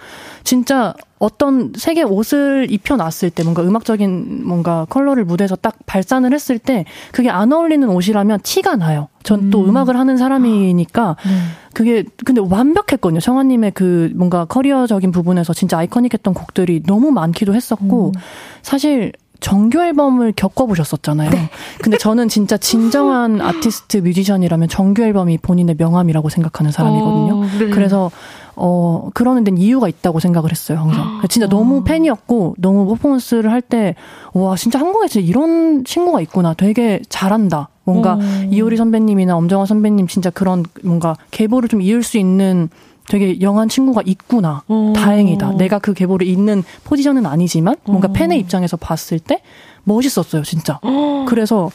[0.45, 6.87] 진짜 어떤 색의 옷을 입혀놨을 때 뭔가 음악적인 뭔가 컬러를 무대에서 딱 발산을 했을 때
[7.13, 9.09] 그게 안 어울리는 옷이라면 티가 나요.
[9.23, 9.77] 전또 음.
[9.77, 11.31] 악을 하는 사람이니까 네.
[11.75, 13.21] 그게 근데 완벽했거든요.
[13.21, 18.21] 청아님의 그 뭔가 커리어적인 부분에서 진짜 아이코닉했던 곡들이 너무 많기도 했었고 음.
[18.63, 21.31] 사실 정규 앨범을 겪어보셨었잖아요.
[21.31, 21.51] 네.
[21.83, 27.37] 근데 저는 진짜 진정한 아티스트 뮤지션이라면 정규 앨범이 본인의 명함이라고 생각하는 사람이거든요.
[27.37, 27.71] 어, 네.
[27.71, 28.11] 그래서
[28.57, 31.21] 어, 그러는 데는 이유가 있다고 생각을 했어요, 항상.
[31.29, 31.85] 진짜 너무 어.
[31.85, 33.95] 팬이었고, 너무 퍼포먼스를 할 때,
[34.33, 36.55] 와, 진짜 한국에 진짜 이런 친구가 있구나.
[36.55, 37.69] 되게 잘한다.
[37.85, 38.19] 뭔가.
[38.51, 42.69] 이효리 선배님이나 엄정화 선배님 진짜 그런 뭔가 계보를 좀 이을 수 있는
[43.09, 44.63] 되게 영한 친구가 있구나.
[44.69, 44.91] 오.
[44.91, 44.93] 어.
[44.93, 45.55] 다행이다.
[45.57, 48.13] 내가 그 계보를 잇는 포지션은 아니지만 뭔가 오.
[48.13, 49.43] 팬의 입장에서 봤을 때
[49.85, 50.79] 멋있었어요, 진짜.
[51.27, 51.71] 그래서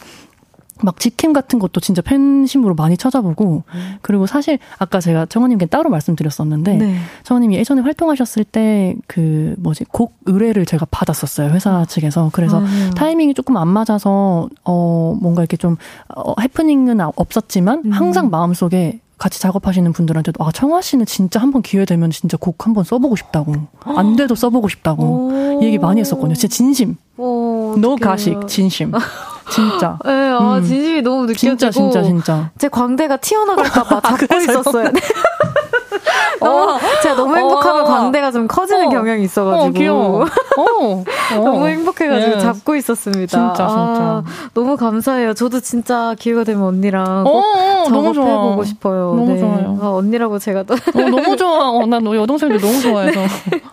[0.83, 3.95] 막 직캠 같은 것도 진짜 팬심으로 많이 찾아보고 음.
[4.01, 6.97] 그리고 사실 아까 제가 청원님께 따로 말씀드렸었는데 네.
[7.23, 11.85] 청원님이 예전에 활동하셨을 때 그 뭐지 곡 의뢰를 제가 받았었어요 회사 아.
[11.85, 12.89] 측에서 그래서 아유.
[12.95, 15.77] 타이밍이 조금 안 맞아서 어 뭔가 이렇게 좀
[16.15, 17.91] 어, 해프닝은 없었지만 음.
[17.91, 22.83] 항상 마음속에 같이 작업하시는 분들한테도 아 청아 씨는 진짜 한번 기회 되면 진짜 곡 한번
[22.83, 23.53] 써보고 싶다고
[23.85, 26.33] 안 돼도 써보고 싶다고 얘기 많이 했었거든요.
[26.35, 26.97] 진짜 진심.
[27.17, 28.91] 오, 노 가식 진심.
[29.49, 29.97] 진짜.
[30.05, 30.63] 네, 아, 음.
[30.63, 31.57] 진심이 너무 느껴지고.
[31.57, 32.51] 진짜, 진짜, 진짜.
[32.57, 34.91] 제 광대가 튀어나갈까봐 잡고 있었어요.
[36.39, 39.65] 너무, 어, 제가 너무 행복하면 어, 광대가 좀 커지는 어, 경향이 있어가지고.
[39.65, 40.25] 어, 귀여워.
[40.57, 41.03] 어,
[41.35, 42.39] 너무 행복해가지고 예.
[42.39, 43.27] 잡고 있었습니다.
[43.27, 43.65] 진짜, 진짜.
[43.67, 44.23] 아,
[44.53, 45.33] 너무 감사해요.
[45.33, 47.43] 저도 진짜 기회가 되면 언니랑 꼭
[47.87, 49.15] 작업해보고 싶어요.
[49.15, 49.39] 너무 네.
[49.39, 49.77] 좋아요.
[49.81, 50.75] 아, 언니라고 제가 또.
[50.93, 51.69] 너무 좋아.
[51.71, 53.19] 어, 난너 여동생들 너무 좋아해서.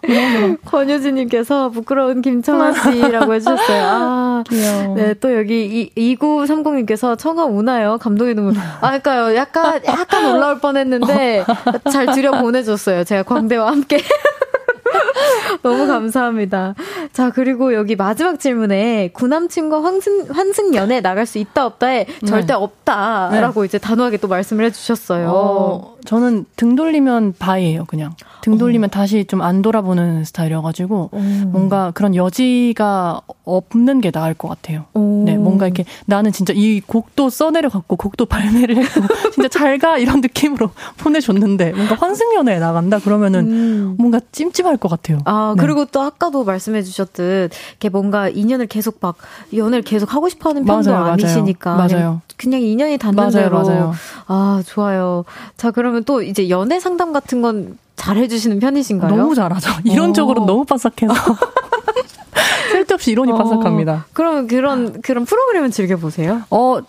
[0.03, 0.57] 네.
[0.65, 3.83] 권유진님께서 부끄러운 김청아 씨라고 해주셨어요.
[3.85, 4.95] 아, 귀여워.
[4.97, 7.99] 네, 또 여기 2930님께서 청아 우나요?
[7.99, 8.55] 감동의 눈물.
[8.81, 9.35] 아, 그니까요.
[9.37, 11.45] 약간, 약간 올라올 뻔 했는데,
[11.91, 13.05] 잘 들여 보내줬어요.
[13.05, 13.99] 제가 광대와 함께.
[15.63, 16.75] 너무 감사합니다.
[17.13, 22.27] 자, 그리고 여기 마지막 질문에 구남친과 환승, 환승연애 나갈 수 있다 없다에 네.
[22.27, 23.67] 절대 없다라고 네.
[23.67, 25.29] 이제 단호하게 또 말씀을 해주셨어요.
[25.31, 28.15] 어, 저는 등 돌리면 바이예요, 그냥.
[28.41, 28.91] 등 돌리면 어.
[28.91, 31.19] 다시 좀 안 돌아보는 스타일이어가지고 오.
[31.19, 34.85] 뭔가 그런 여지가 없는 게 나을 것 같아요.
[34.95, 35.23] 오.
[35.27, 39.01] 네, 뭔가 이렇게 나는 진짜 이 곡도 써내려갔고 곡도 발매를 했고
[39.35, 43.95] 진짜 잘 가 이런 느낌으로 보내줬는데 뭔가 환승연애에 나간다 그러면은 음.
[43.99, 45.12] 뭔가 찜찜할 것 같아요.
[45.25, 45.61] 아 네.
[45.63, 49.17] 그리고 또 아까도 말씀해 주셨듯 이게 뭔가 인연을 계속 막
[49.55, 51.89] 연애를 계속 하고 싶어 하는 편도 맞아요, 아니시니까 맞아요.
[51.89, 53.93] 그냥, 그냥 인연이 닿는 맞아요, 대로 맞아요.
[54.27, 55.25] 아 좋아요.
[55.57, 59.15] 자 그러면 또 이제 연애 상담 같은 건 잘 해주시는 편이신가요?
[59.15, 59.71] 너무 잘하죠.
[59.85, 60.47] 이론적으로 어.
[60.47, 61.15] 너무 빠삭해서.
[62.73, 63.37] 쓸데없이 이론이 어.
[63.37, 64.07] 빠삭합니다.
[64.13, 66.43] 그럼 그런 그런 프로그램은 즐겨 보세요?
[66.51, 66.81] 어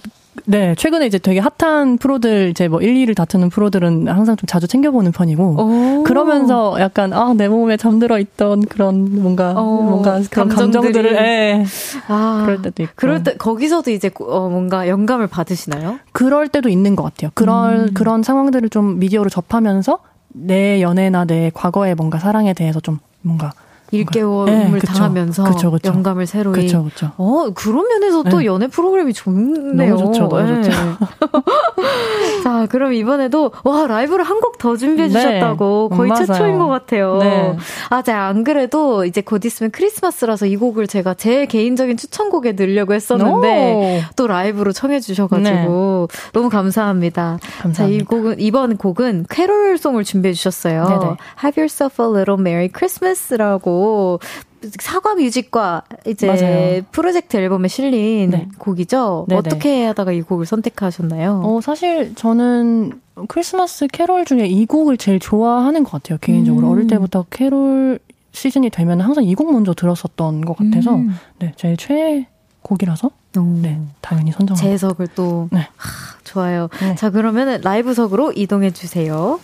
[0.45, 4.67] 네, 최근에 이제 되게 핫한 프로들, 이제 뭐 1, 2를 다투는 프로들은 항상 좀 자주
[4.67, 9.81] 챙겨보는 편이고, 그러면서 약간, 아, 내 몸에 잠들어 있던 그런 뭔가, 오.
[9.81, 10.93] 뭔가 그런 감정들이.
[10.93, 11.65] 감정들을, 예.
[12.07, 12.93] 아, 그럴 때도 있고.
[12.95, 15.99] 그럴 때, 거기서도 이제 어, 뭔가 영감을 받으시나요?
[16.11, 17.31] 그럴 때도 있는 것 같아요.
[17.35, 17.93] 그런, 음.
[17.93, 19.99] 그런 상황들을 좀 미디어로 접하면서
[20.35, 23.51] 내 연애나 내 과거의 뭔가 사랑에 대해서 좀 뭔가
[23.97, 25.89] 일개월을 네, 당하면서 그쵸, 그쵸.
[25.91, 26.53] 영감을 새로이.
[26.53, 27.11] 그쵸, 그쵸.
[27.17, 28.45] 어 그런 면에서 또 네.
[28.45, 29.95] 연애 프로그램이 좋네요.
[29.95, 30.63] 너무 좋죠, 너무 네.
[30.63, 30.77] 좋죠.
[32.43, 35.13] 자, 그럼 이번에도 와 라이브를 한 곡 더 준비해 네.
[35.13, 36.25] 주셨다고 거의 맞아요.
[36.25, 37.17] 최초인 것 같아요.
[37.17, 37.57] 네.
[37.89, 42.93] 아, 제가 안 그래도 이제 곧 있으면 크리스마스라서 이 곡을 제가 제 개인적인 추천곡에 넣으려고
[42.93, 44.01] 했었는데 오.
[44.15, 46.31] 또 라이브로 청해 주셔가지고 네.
[46.33, 47.39] 너무 감사합니다.
[47.61, 47.73] 감사합니다.
[47.73, 50.85] 자, 이 곡은 이번 곡은 캐롤송을 준비해 주셨어요.
[50.87, 51.15] 네네.
[51.43, 53.82] Have yourself a little merry Christmas라고.
[54.79, 56.81] 사과 뮤직과 이제 맞아요.
[56.91, 58.47] 프로젝트 앨범에 실린 네.
[58.57, 59.25] 곡이죠.
[59.27, 59.39] 네네.
[59.39, 61.41] 어떻게 하다가 이 곡을 선택하셨나요?
[61.43, 62.93] 어, 사실 저는
[63.27, 66.17] 크리스마스 캐롤 중에 이 곡을 제일 좋아하는 것 같아요.
[66.21, 66.71] 개인적으로 음.
[66.71, 67.99] 어릴 때부터 캐롤
[68.31, 71.13] 시즌이 되면 항상 이 곡 먼저 들었었던 것 같아서 음.
[71.39, 72.27] 네, 제 최애
[72.61, 73.41] 곡이라서 오.
[73.61, 74.55] 네, 당연히 선정합니다.
[74.63, 75.67] 재해석을 또 네.
[75.75, 76.69] 하, 좋아요.
[76.79, 76.95] 네.
[76.95, 79.39] 자 그러면 라이브석으로 이동해 주세요.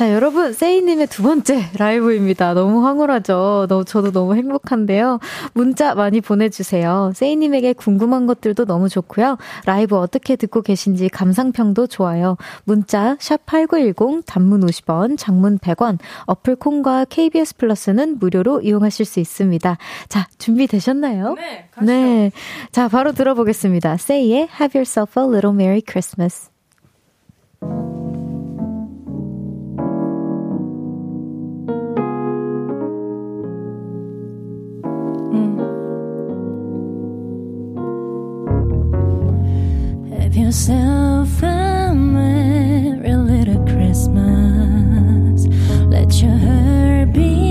[0.00, 2.54] 자 여러분 세이님의 두 번째 라이브입니다.
[2.54, 3.66] 너무 황홀하죠.
[3.68, 5.18] 너무 저도 너무 행복한데요.
[5.52, 7.12] 문자 많이 보내주세요.
[7.14, 9.36] 세이님에게 궁금한 것들도 너무 좋고요.
[9.66, 12.38] 라이브 어떻게 듣고 계신지 감상평도 좋아요.
[12.64, 15.98] 문자 샵 #8910 단문 50원, 장문 100원.
[16.24, 19.76] 어플 콩과 KBS 플러스는 무료로 이용하실 수 있습니다.
[20.08, 21.34] 자 준비 되셨나요?
[21.34, 22.32] 네, 네.
[22.72, 23.98] 자, 바로 들어보겠습니다.
[24.00, 26.48] Say의 Have Yourself a Little Merry Christmas.
[40.40, 45.46] Yourself a merry little Christmas.
[45.86, 47.49] Let your heart be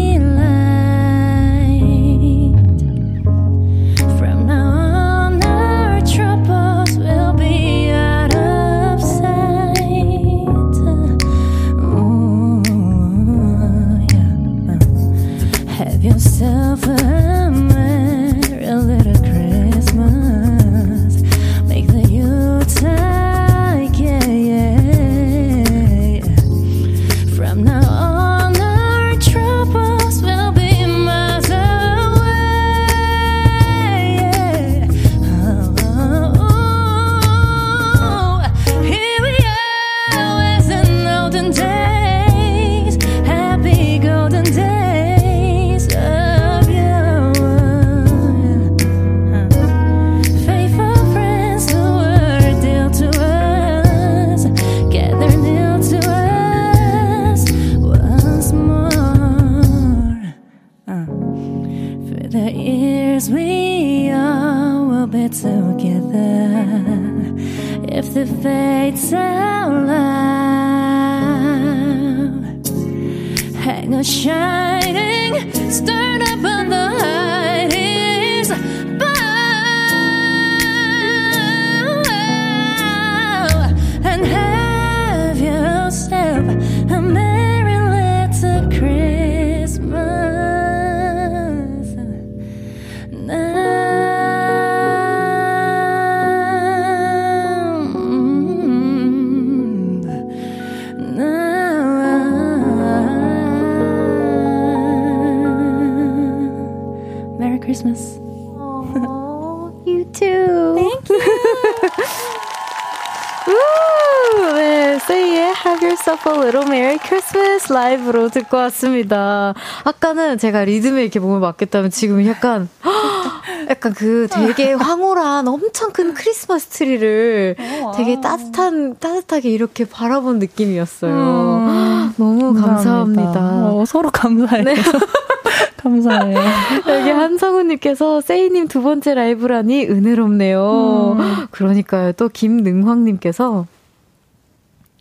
[117.74, 119.53] 라이브로 듣고 왔습니다.
[119.84, 122.70] 아까는 제가 리듬에 이렇게 몸을 맡겼다면 지금 약간
[123.70, 127.55] 약간 그 되게 황홀한 엄청 큰 크리스마스 트리를
[127.95, 131.13] 되게 따뜻한 따뜻하게 이렇게 바라본 느낌이었어요.
[132.17, 133.72] 너무 감사합니다.
[133.72, 134.65] 어, 서로 감사해요.
[135.78, 136.38] 감사해요.
[136.89, 141.17] 여기 한성우님께서 세이님 두 번째 라이브라니 은혜롭네요.
[141.51, 142.11] 그러니까요.
[142.13, 143.65] 또 김능황님께서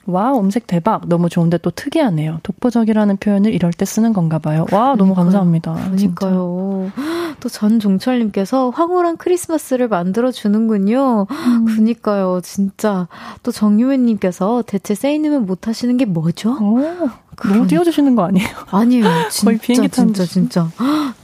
[0.09, 1.06] 와, 음색 대박.
[1.06, 2.40] 너무 좋은데 또 특이하네요.
[2.42, 4.64] 독보적이라는 표현을 이럴 때 쓰는 건가 봐요.
[4.72, 5.74] 와, 너무 감사합니다.
[5.74, 6.90] 그러니까요.
[7.40, 11.26] 또 전종철님께서 황홀한 크리스마스를 만들어 주는군요.
[11.30, 11.64] 음.
[11.66, 12.40] 그니까요.
[12.42, 13.06] 진짜
[13.42, 16.52] 또 정유현님께서 대체 세이님은 못 하시는 게 뭐죠?
[16.61, 16.80] 오,
[17.46, 18.48] 너무 띄워주시는 거 아니에요?
[18.70, 19.04] 아니에요.
[19.30, 20.32] 진짜 거의 비행기 타는 진짜.
[20.32, 20.68] 진짜.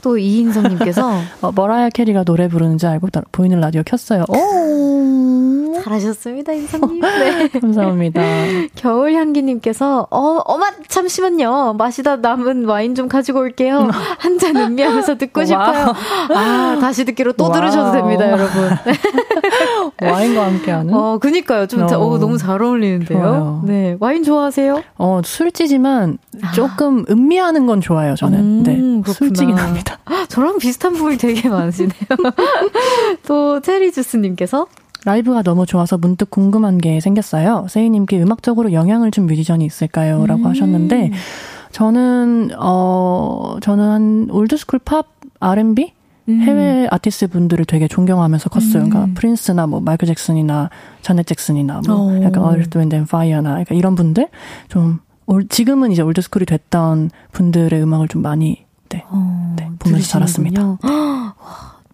[0.01, 1.11] 또 이인성님께서
[1.41, 4.23] 어, 머라이어 캐리가 노래 부르는지 알고 나- 보이는 라디오 켰어요.
[4.29, 4.35] 오,
[5.83, 6.99] 잘하셨습니다, 인성님.
[7.01, 7.47] 네.
[7.49, 8.21] 감사합니다.
[8.75, 11.73] 겨울향기님께서, 어, 어마, 잠시만요.
[11.77, 13.89] 마시다 남은 와인 좀 가지고 올게요.
[14.17, 15.45] 한 잔 음미하면서 듣고 wow.
[15.47, 15.93] 싶어요.
[16.35, 17.53] 아, 다시 듣기로 또 wow.
[17.53, 18.69] 들으셔도 됩니다, 여러분.
[20.01, 20.93] 와인과 함께하는.
[20.93, 21.67] 어, 그니까요.
[21.67, 22.05] 좀, 자- 어.
[22.05, 23.17] 어, 너무 잘 어울리는데요.
[23.19, 23.63] 좋아요.
[23.65, 23.95] 네.
[23.99, 24.83] 와인 좋아하세요?
[24.97, 26.17] 어, 술찌지만
[26.53, 28.39] 조금 음미하는 건 좋아요, 저는.
[28.39, 28.75] 음, 네.
[28.75, 29.13] 그렇구나.
[29.13, 29.99] 술찌긴 합니다.
[30.27, 31.93] 저랑 비슷한 부분이 되게 많으시네요.
[33.27, 34.67] 또, 체리주스님께서,
[35.05, 37.67] 라이브가 너무 좋아서 문득 궁금한 게 생겼어요.
[37.69, 40.25] 세이님께 음악적으로 영향을 준 뮤지션이 있을까요?
[40.25, 40.47] 라고 음.
[40.47, 41.11] 하셨는데,
[41.71, 45.07] 저는, 어, 저는 한 old school 팝
[45.39, 45.93] R&B?
[46.27, 46.39] 음.
[46.41, 48.83] 해외 아티스트 분들을 되게 존경하면서 컸어요.
[48.85, 48.89] 음.
[48.89, 50.71] 그러니까 프린스나 뭐 마이클 잭슨이나
[51.03, 52.23] 자넷 잭슨이나 뭐 오.
[52.23, 54.29] 약간 어리스 윈드 앤 파이어나 그러니까 이런 분들
[54.67, 54.97] 좀
[55.27, 60.61] 올- 지금은 이제 old school이 됐던 분들의 음악을 좀 많이 네, 어, 네, 보면서 자랐습니다.
[60.81, 60.91] 들으시는군요.
[60.91, 61.33] 와,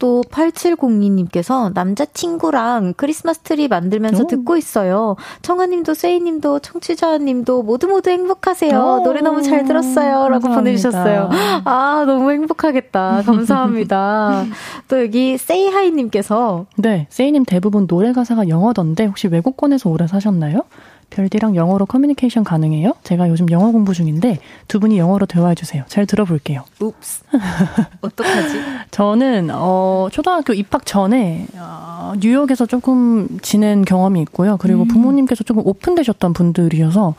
[0.01, 4.27] 또 8702님께서 남자친구랑 크리스마스 트리 만들면서 오.
[4.27, 5.15] 듣고 있어요.
[5.43, 8.75] 청아님도 세이님도 청취자님도 모두 모두 행복하세요.
[8.75, 9.03] 오.
[9.03, 10.27] 노래 너무 잘 들었어요.
[10.27, 10.55] 라고 감사합니다.
[10.55, 11.29] 보내주셨어요.
[11.65, 13.21] 아, 너무 행복하겠다.
[13.27, 14.45] 감사합니다.
[14.89, 20.63] 또 여기 세이하이님께서 네, 세이님 대부분 노래 가사가 영어던데 혹시 외국권에서 오래 사셨나요?
[21.12, 22.93] 별디랑 영어로 커뮤니케이션 가능해요?
[23.03, 25.84] 제가 요즘 영어 공부 중인데 두 분이 영어로 대화해 주세요.
[25.88, 26.64] 잘 들어볼게요.
[26.80, 27.24] уп스.
[28.01, 28.59] 어떡하지?
[28.89, 34.57] 저는 어 초등학교 입학 전에 어, 뉴욕에서 조금 지낸 경험이 있고요.
[34.57, 37.14] 그리고 부모님께서 조금 오픈되셨던 분들이어서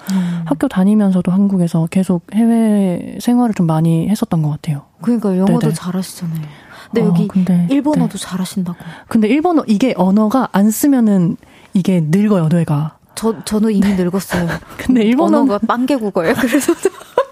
[0.47, 4.83] 학교 다니면서도 한국에서 계속 해외 생활을 좀 많이 했었던 것 같아요.
[5.03, 5.75] 그러니까 영어도 네네.
[5.75, 6.41] 잘하시잖아요.
[6.87, 8.19] 근데 어, 여기 근데, 일본어도 네.
[8.19, 8.79] 잘하신다고.
[9.09, 11.37] 근데 일본어 이게 언어가 안 쓰면은
[11.75, 12.97] 이게 늙어요 뇌가.
[13.15, 14.49] 저 저는 이미 늙었어요.
[14.79, 16.35] 근데 일본어 언어가 빵개국어예요.
[16.35, 16.73] 그래서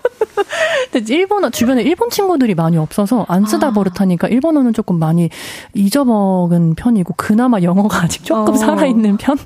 [0.93, 3.72] 근데 일본어 주변에 일본 친구들이 많이 없어서 안 쓰다 아.
[3.72, 5.31] 버릇하니까 일본어는 조금 많이
[5.74, 8.57] 잊어먹은 편이고 그나마 영어가 아직 조금 어.
[8.57, 9.39] 살아있는 편.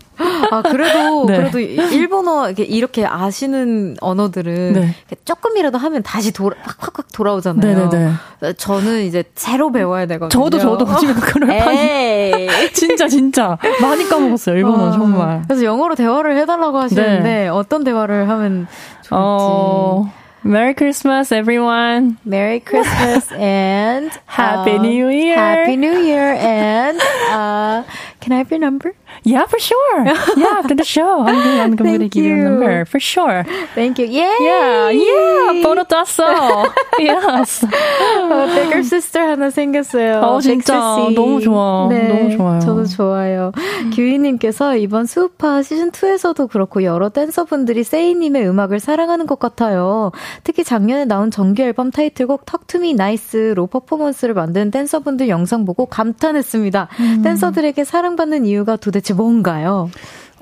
[0.51, 1.37] 아 그래도 네.
[1.37, 4.95] 그래도 일본어 이렇게, 이렇게 아시는 언어들은 네.
[5.24, 7.89] 조금이라도 하면 다시 돌아 확확확 돌아오잖아요.
[7.89, 8.12] 네네네.
[8.57, 10.45] 저는 이제 새로 배워야 되거든요.
[10.45, 12.49] 저도 저도 지금 그럴 판이.
[12.72, 15.43] 진짜 진짜 많이 까먹었어요 일본어 아, 정말.
[15.47, 17.49] 그래서 영어로 대화를 해달라고 하시는데 네.
[17.49, 18.66] 어떤 대화를 하면
[19.03, 19.09] 좋을지.
[19.12, 20.11] 어,
[20.47, 22.18] Merry Christmas everyone.
[22.22, 25.36] Merry Christmas and Happy uh, New Year.
[25.36, 27.82] Happy New Year and uh,
[28.20, 28.95] can I have your number?
[29.25, 30.05] Yeah, for sure.
[30.37, 33.45] Yeah, after the show, I'm I'm gonna Thank give you a number for sure.
[33.75, 34.07] Thank you.
[34.07, 34.37] Yay!
[34.41, 35.62] Yeah, yeah.
[35.64, 36.68] 번호 땄어.
[36.99, 37.64] yes.
[37.64, 40.20] 어, Bigger Sister 하나 생겼어요.
[40.20, 40.75] 어, 진짜.
[41.14, 41.89] 너무 좋아.
[41.89, 42.61] 너무 좋아요.
[42.61, 43.53] 저도 좋아요.
[43.95, 50.12] 규희님께서 이번 수우파 시즌 2에서도 그렇고 여러 댄서분들이 세이님의 음악을 사랑하는 것 같아요.
[50.43, 55.87] 특히 작년에 나온 정규 앨범 타이틀곡 Talk to Me Nice로 퍼포먼스를 만든 댄서분들 영상 보고
[55.87, 56.89] 감탄했습니다.
[57.01, 57.22] 음.
[57.22, 59.91] 댄서들에게 사랑받는 이유가 도대체 뭔가요?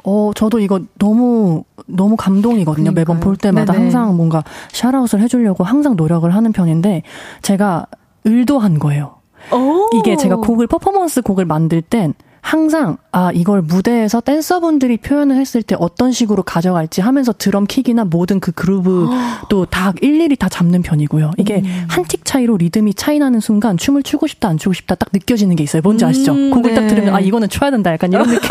[0.05, 2.91] 어, 저도 이거 너무, 너무 감동이거든요.
[2.91, 3.25] 매번 그러니까요.
[3.25, 3.85] 볼 때마다 네네.
[3.85, 4.43] 항상 뭔가
[4.73, 7.03] 샤라웃을 해주려고 항상 노력을 하는 편인데,
[7.43, 7.87] 제가
[8.25, 9.17] 의도한 거예요.
[9.95, 12.15] 이게 제가 곡을, 퍼포먼스 곡을 만들 땐
[12.45, 18.41] 항상, 아, 이걸 무대에서 댄서분들이 표현을 했을 때 어떤 식으로 가져갈지 하면서 드럼 킥이나 모든
[18.41, 19.09] 그 그루브
[19.49, 21.31] 또 다 일일이 다 잡는 편이고요.
[21.39, 25.55] 이게 한틱 차이로 리듬이 차이 나는 순간 춤을 추고 싶다, 안 추고 싶다 딱 느껴지는
[25.57, 25.81] 게 있어요.
[25.83, 26.33] 뭔지 아시죠?
[26.33, 26.87] 음, 곡을 딱 네.
[26.89, 27.93] 들으면, 아, 이거는 춰야 된다.
[27.93, 28.51] 약간 이런 느낌?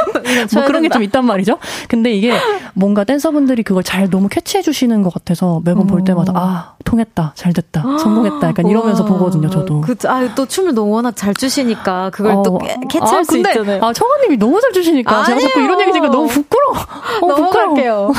[0.53, 0.89] 뭐 그런 게.
[0.89, 1.57] 좀 있단 말이죠.
[1.87, 2.33] 근데 이게
[2.73, 7.53] 뭔가 댄서분들이 그걸 잘 너무 캐치해 주시는 것 같아서 매번 볼 때마다 아 통했다 잘
[7.53, 9.81] 됐다 성공했다 약간 이러면서 와, 보거든요 저도.
[9.81, 13.37] 그, 아, 또 춤을 너무 워낙 잘 추시니까 그걸 또 어, 캐- 캐치할 아, 수
[13.37, 13.80] 있잖아요.
[13.81, 15.65] 아 청아님이 너무 잘 주시니까 제가 자꾸 아니에요.
[15.65, 16.77] 이런 얘기 하니까 너무 부끄러워.
[17.21, 18.11] 어, 부끄러워.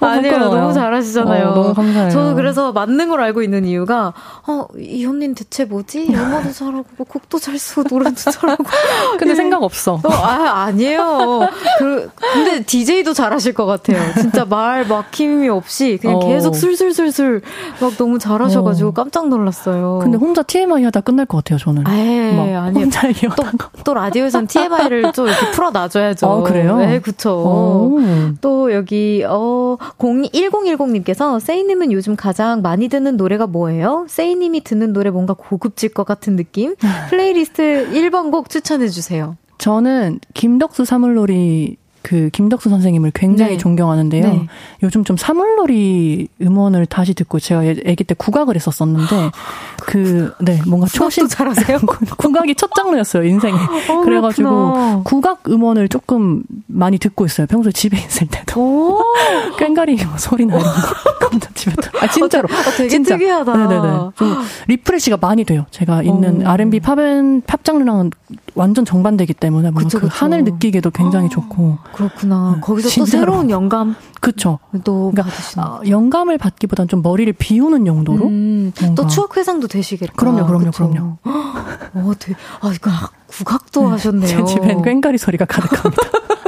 [0.00, 0.10] 넘어갈게요.
[0.10, 0.32] 아니에요.
[0.32, 0.60] 부끄러워요.
[0.60, 1.48] 너무 잘하시잖아요.
[1.48, 2.10] 어, 너무 감사해요.
[2.10, 4.12] 저는 그래서 맞는 걸 알고 있는 이유가,
[4.46, 6.12] 어, 이 언니는 대체 뭐지?
[6.12, 8.64] 영어도 잘하고, 뭐 곡도 잘 쓰고, 노래도 잘하고.
[9.18, 9.94] 근데 생각 없어.
[9.94, 11.48] 어, 아, 아니에요.
[11.78, 13.98] 그, 근데 DJ도 잘하실 것 같아요.
[14.20, 16.20] 진짜 말 막힘이 없이 그냥 어.
[16.20, 17.42] 계속 술술술술
[17.80, 18.92] 막 너무 잘하셔가지고 어.
[18.92, 20.00] 깜짝 놀랐어요.
[20.02, 21.84] 근데 혼자 TMI 하다 끝날 것 같아요 저는.
[21.88, 22.84] 에이, 막 아니에요.
[22.84, 23.02] 혼자
[23.36, 23.44] 또.
[23.84, 26.26] 또 라디오에선 TMI를 좀 이렇게 풀어놔줘야죠.
[26.28, 26.76] 아, 그래요?
[26.76, 27.30] 네, 그쵸.
[27.32, 28.00] 오.
[28.40, 29.61] 또 여기 어
[30.02, 34.06] 0, 1010님께서 세이님은 요즘 가장 많이 듣는 노래가 뭐예요?
[34.08, 36.74] 세이님이 듣는 노래 뭔가 고급질 것 같은 느낌?
[37.10, 39.36] 플레이리스트 1번 곡 추천해 주세요.
[39.58, 43.58] 저는 김덕수 사물놀이 그 김덕수 선생님을 굉장히 네.
[43.58, 44.22] 존경하는데요.
[44.28, 44.46] 네.
[44.82, 49.30] 요즘 좀 사물놀이 음원을 다시 듣고 제가 예- 아기 때 국악을 했었었는데
[49.86, 51.78] 그 네 뭔가 초심 또 잘하세요?
[52.18, 53.56] 국악이 첫 장르였어요 인생에.
[54.04, 55.00] 그래가지고 어, 그렇구나.
[55.04, 57.46] 국악 음원을 조금 많이 듣고 있어요.
[57.46, 59.02] 평소에 집에 있을 때도 오,
[59.58, 63.16] 꽹가리 소리 나는 거 집에 들- 아 진짜로 어, 되게 진짜.
[63.16, 63.56] 특이하다.
[63.56, 63.88] 네네네.
[64.16, 64.36] 좀
[64.68, 65.66] refresh가 많이 돼요.
[65.70, 66.50] 제가 있는 어.
[66.50, 68.10] R&B 팝은 팝 장르랑은
[68.54, 70.16] 완전 정반대기 때문에 뭔가 그쵸, 그 그쵸.
[70.24, 72.58] 하늘 느끼기도 굉장히 좋고 그렇구나.
[72.60, 73.20] 거기서 또 진짜로.
[73.32, 74.58] 새로운 영감 그쵸.
[74.84, 75.34] 또 그러니까.
[75.58, 78.72] 어, 영감을 받기보단 좀 머리를 비우는 용도로 음.
[78.96, 80.12] 또 추억 회상도 되시겠다.
[80.16, 80.88] 그럼요, 그럼요, 그쵸?
[80.88, 81.18] 그럼요.
[81.24, 82.90] 어, 되게, 아, 이거
[83.28, 84.26] 국악도 하셨네요.
[84.26, 86.02] 제 집엔 꽹가리 소리가 가득합니다.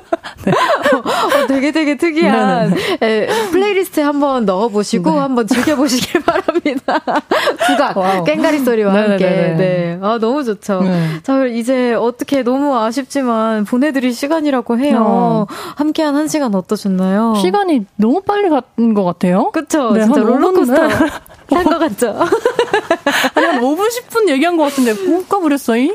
[0.52, 5.18] 어, 되게 되게 특이한 에, 플레이리스트에 한번 넣어보시고 네.
[5.18, 7.00] 한번 즐겨보시길 바랍니다.
[7.66, 8.24] 국악, 와우.
[8.24, 9.24] 꽹가리 소리와 함께.
[9.24, 9.56] 네네네네.
[9.56, 9.98] 네.
[10.02, 10.80] 아, 너무 좋죠.
[10.82, 11.08] 네.
[11.22, 15.02] 자, 이제 어떻게 너무 아쉽지만 보내드릴 시간이라고 해요.
[15.06, 15.46] 어.
[15.76, 17.34] 함께한 한 시간 어떠셨나요?
[17.40, 18.62] 시간이 너무 빨리 간
[18.94, 19.50] 것 같아요.
[19.52, 19.92] 그쵸?
[19.92, 20.86] 네, 진짜 한 5분, 롤러코스터.
[20.88, 20.94] 네.
[21.54, 22.08] 한것 같죠?
[23.34, 25.94] 아니, 한 5분, 10분 얘기한 것 같은데, 못 가버렸어, 이?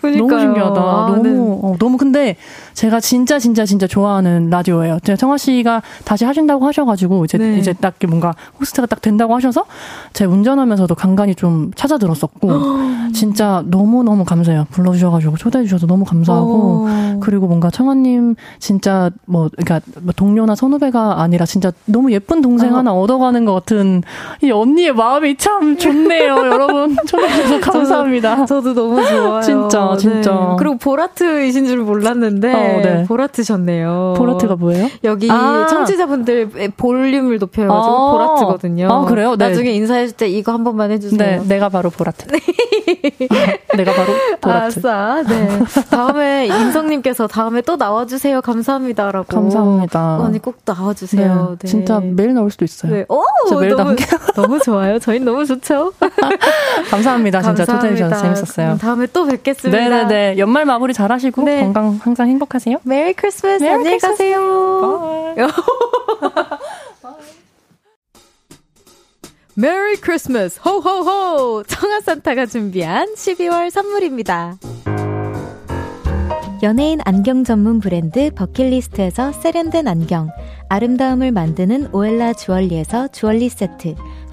[0.00, 0.16] 그러니까요.
[0.16, 0.80] 너무 신기하다.
[0.80, 1.30] 아, 너무, 네.
[1.36, 2.36] 어, 너무 근데
[2.80, 5.00] 제가 진짜 진짜 진짜 좋아하는 라디오예요.
[5.04, 7.58] 제가 청아 씨가 다시 하신다고 하셔가지고 이제 네.
[7.58, 9.66] 이제 딱 뭔가 호스트가 딱 된다고 하셔서
[10.14, 12.50] 제 운전하면서도 간간히 좀 찾아 들었었고
[13.12, 14.66] 진짜 너무 너무 감사해요.
[14.70, 17.20] 불러주셔가지고 초대해 주셔서 너무 감사하고 어.
[17.20, 22.78] 그리고 뭔가 청아님 진짜 뭐 그러니까 뭐 동료나 선후배가 아니라 진짜 너무 예쁜 동생 어.
[22.78, 24.02] 하나 얻어가는 것 같은
[24.42, 26.96] 이 언니의 마음이 참 좋네요, 여러분.
[27.06, 28.46] 초대해 주셔서 감사합니다.
[28.46, 29.42] 저도 너무 좋아요.
[29.42, 30.30] 진짜, 진짜.
[30.32, 30.56] 네.
[30.58, 33.04] 그리고 보라트이신 줄 몰랐는데 어, 네.
[33.04, 34.14] 보라트셨네요.
[34.16, 34.88] 보라트가 뭐예요?
[35.04, 35.66] 여기 아.
[35.68, 38.12] 청취자분들 볼륨을 높여가지고 아.
[38.12, 38.88] 보라트거든요.
[38.90, 39.36] 아, 그래요?
[39.36, 39.48] 네.
[39.48, 41.18] 나중에 인사해줄 때 이거 한 번만 해주세요.
[41.18, 42.26] 네, 내가 바로 보라트.
[43.76, 44.78] 내가 바로 보라트.
[44.80, 45.22] 아싸.
[45.28, 45.48] 네.
[45.90, 48.40] 다음에 인성님께서 다음에 또 나와주세요.
[48.40, 49.26] 감사합니다라고.
[49.26, 50.18] 감사합니다.
[50.20, 51.56] 언니 꼭 나와주세요.
[51.60, 51.68] 네.
[51.68, 52.92] 진짜 매일 나올 수도 있어요.
[52.92, 53.04] 네.
[53.08, 54.18] 오, 진짜 매일 너무, 나올게요.
[54.34, 54.98] 너무 좋아요.
[54.98, 55.92] 저희는 너무 좋죠.
[56.90, 57.42] 감사합니다.
[57.42, 57.66] 진짜 감사합니다.
[57.66, 58.66] 초대해 주셔서 재밌었어요.
[58.66, 59.78] 그럼 다음에 또 뵙겠습니다.
[59.78, 60.38] 네네네.
[60.38, 61.60] 연말 마무리 잘 하시고 네.
[61.60, 62.59] 건강 항상 행복하세요.
[62.84, 63.64] Merry Christmas.
[63.64, 63.98] 안녕히.
[63.98, 65.34] 가세요.
[69.54, 74.56] Merry Christmas 호호호 청하 산타가 준비한 12월 선물입니다.
[76.62, 80.30] 연예인 안경 전문 브랜드 버킷리스트에서 세련된 안경,
[80.68, 83.94] 아름다움을 만드는 오엘라 주얼리에서 주얼리 세트,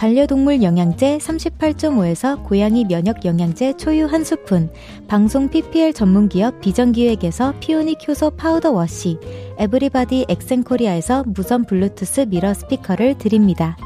[0.00, 4.72] 반려동물 영양제 38.5에서 고양이 면역 영양제 초유 한 스푼,
[5.08, 9.18] 방송 PPL 전문기업 비전기획에서 피오닉 효소 파우더 워시,
[9.58, 13.76] 에브리바디 엑센코리아에서 무선 블루투스 미러 스피커를 드립니다.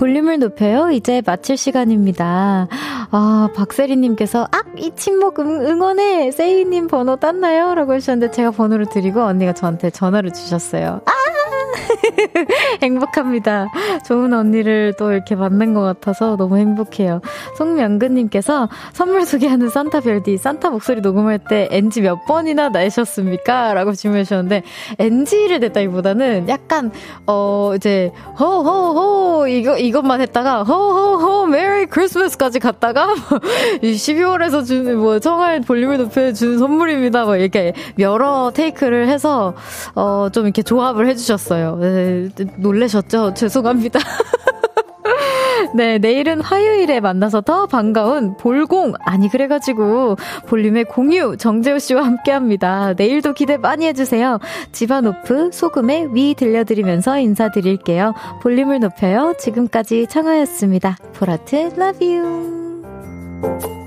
[0.00, 0.90] 볼륨을 높여요.
[0.90, 2.68] 이제 마칠 시간입니다.
[3.10, 4.64] 아, 박세리님께서, 악!
[4.78, 6.30] 이 침묵 응, 응원해!
[6.30, 7.74] 세이님 번호 땄나요?
[7.74, 11.02] 라고 하셨는데 제가 번호를 드리고 언니가 저한테 전화를 주셨어요.
[11.04, 11.29] 아!
[12.82, 13.68] 행복합니다.
[14.06, 17.20] 좋은 언니를 또 이렇게 만난 것 같아서 너무 행복해요.
[17.56, 23.74] 송명근님께서 선물 소개하는 산타 별디, 산타 목소리 녹음할 때 NG 몇 번이나 내셨습니까?
[23.74, 24.62] 라고 질문해 주셨는데,
[24.98, 26.90] NG를 냈다기보다는 약간,
[27.26, 33.08] 어, 이제, 호호호, 이거, 이것만 했다가, 호호호, Merry Christmas까지 갔다가,
[33.82, 37.24] 이 12월에서 주는, 뭐, 청하의 볼륨을 높여 주는 선물입니다.
[37.24, 39.54] 뭐, 이렇게 여러 테이크를 해서,
[39.94, 41.59] 어, 좀 이렇게 조합을 해주셨어요.
[41.80, 43.34] 네, 놀라셨죠?
[43.34, 44.00] 죄송합니다.
[45.74, 50.16] 네, 내일은 화요일에 만나서 더 반가운 볼공, 아니, 그래가지고,
[50.46, 52.94] 볼륨의 공유, 정재호 씨와 함께 합니다.
[52.96, 54.38] 내일도 기대 많이 해주세요.
[54.72, 58.14] 집안 오프, 소금의 위 들려드리면서 인사드릴게요.
[58.42, 59.34] 볼륨을 높여요.
[59.38, 60.96] 지금까지 청하였습니다.
[61.14, 63.79] 보라트, love you.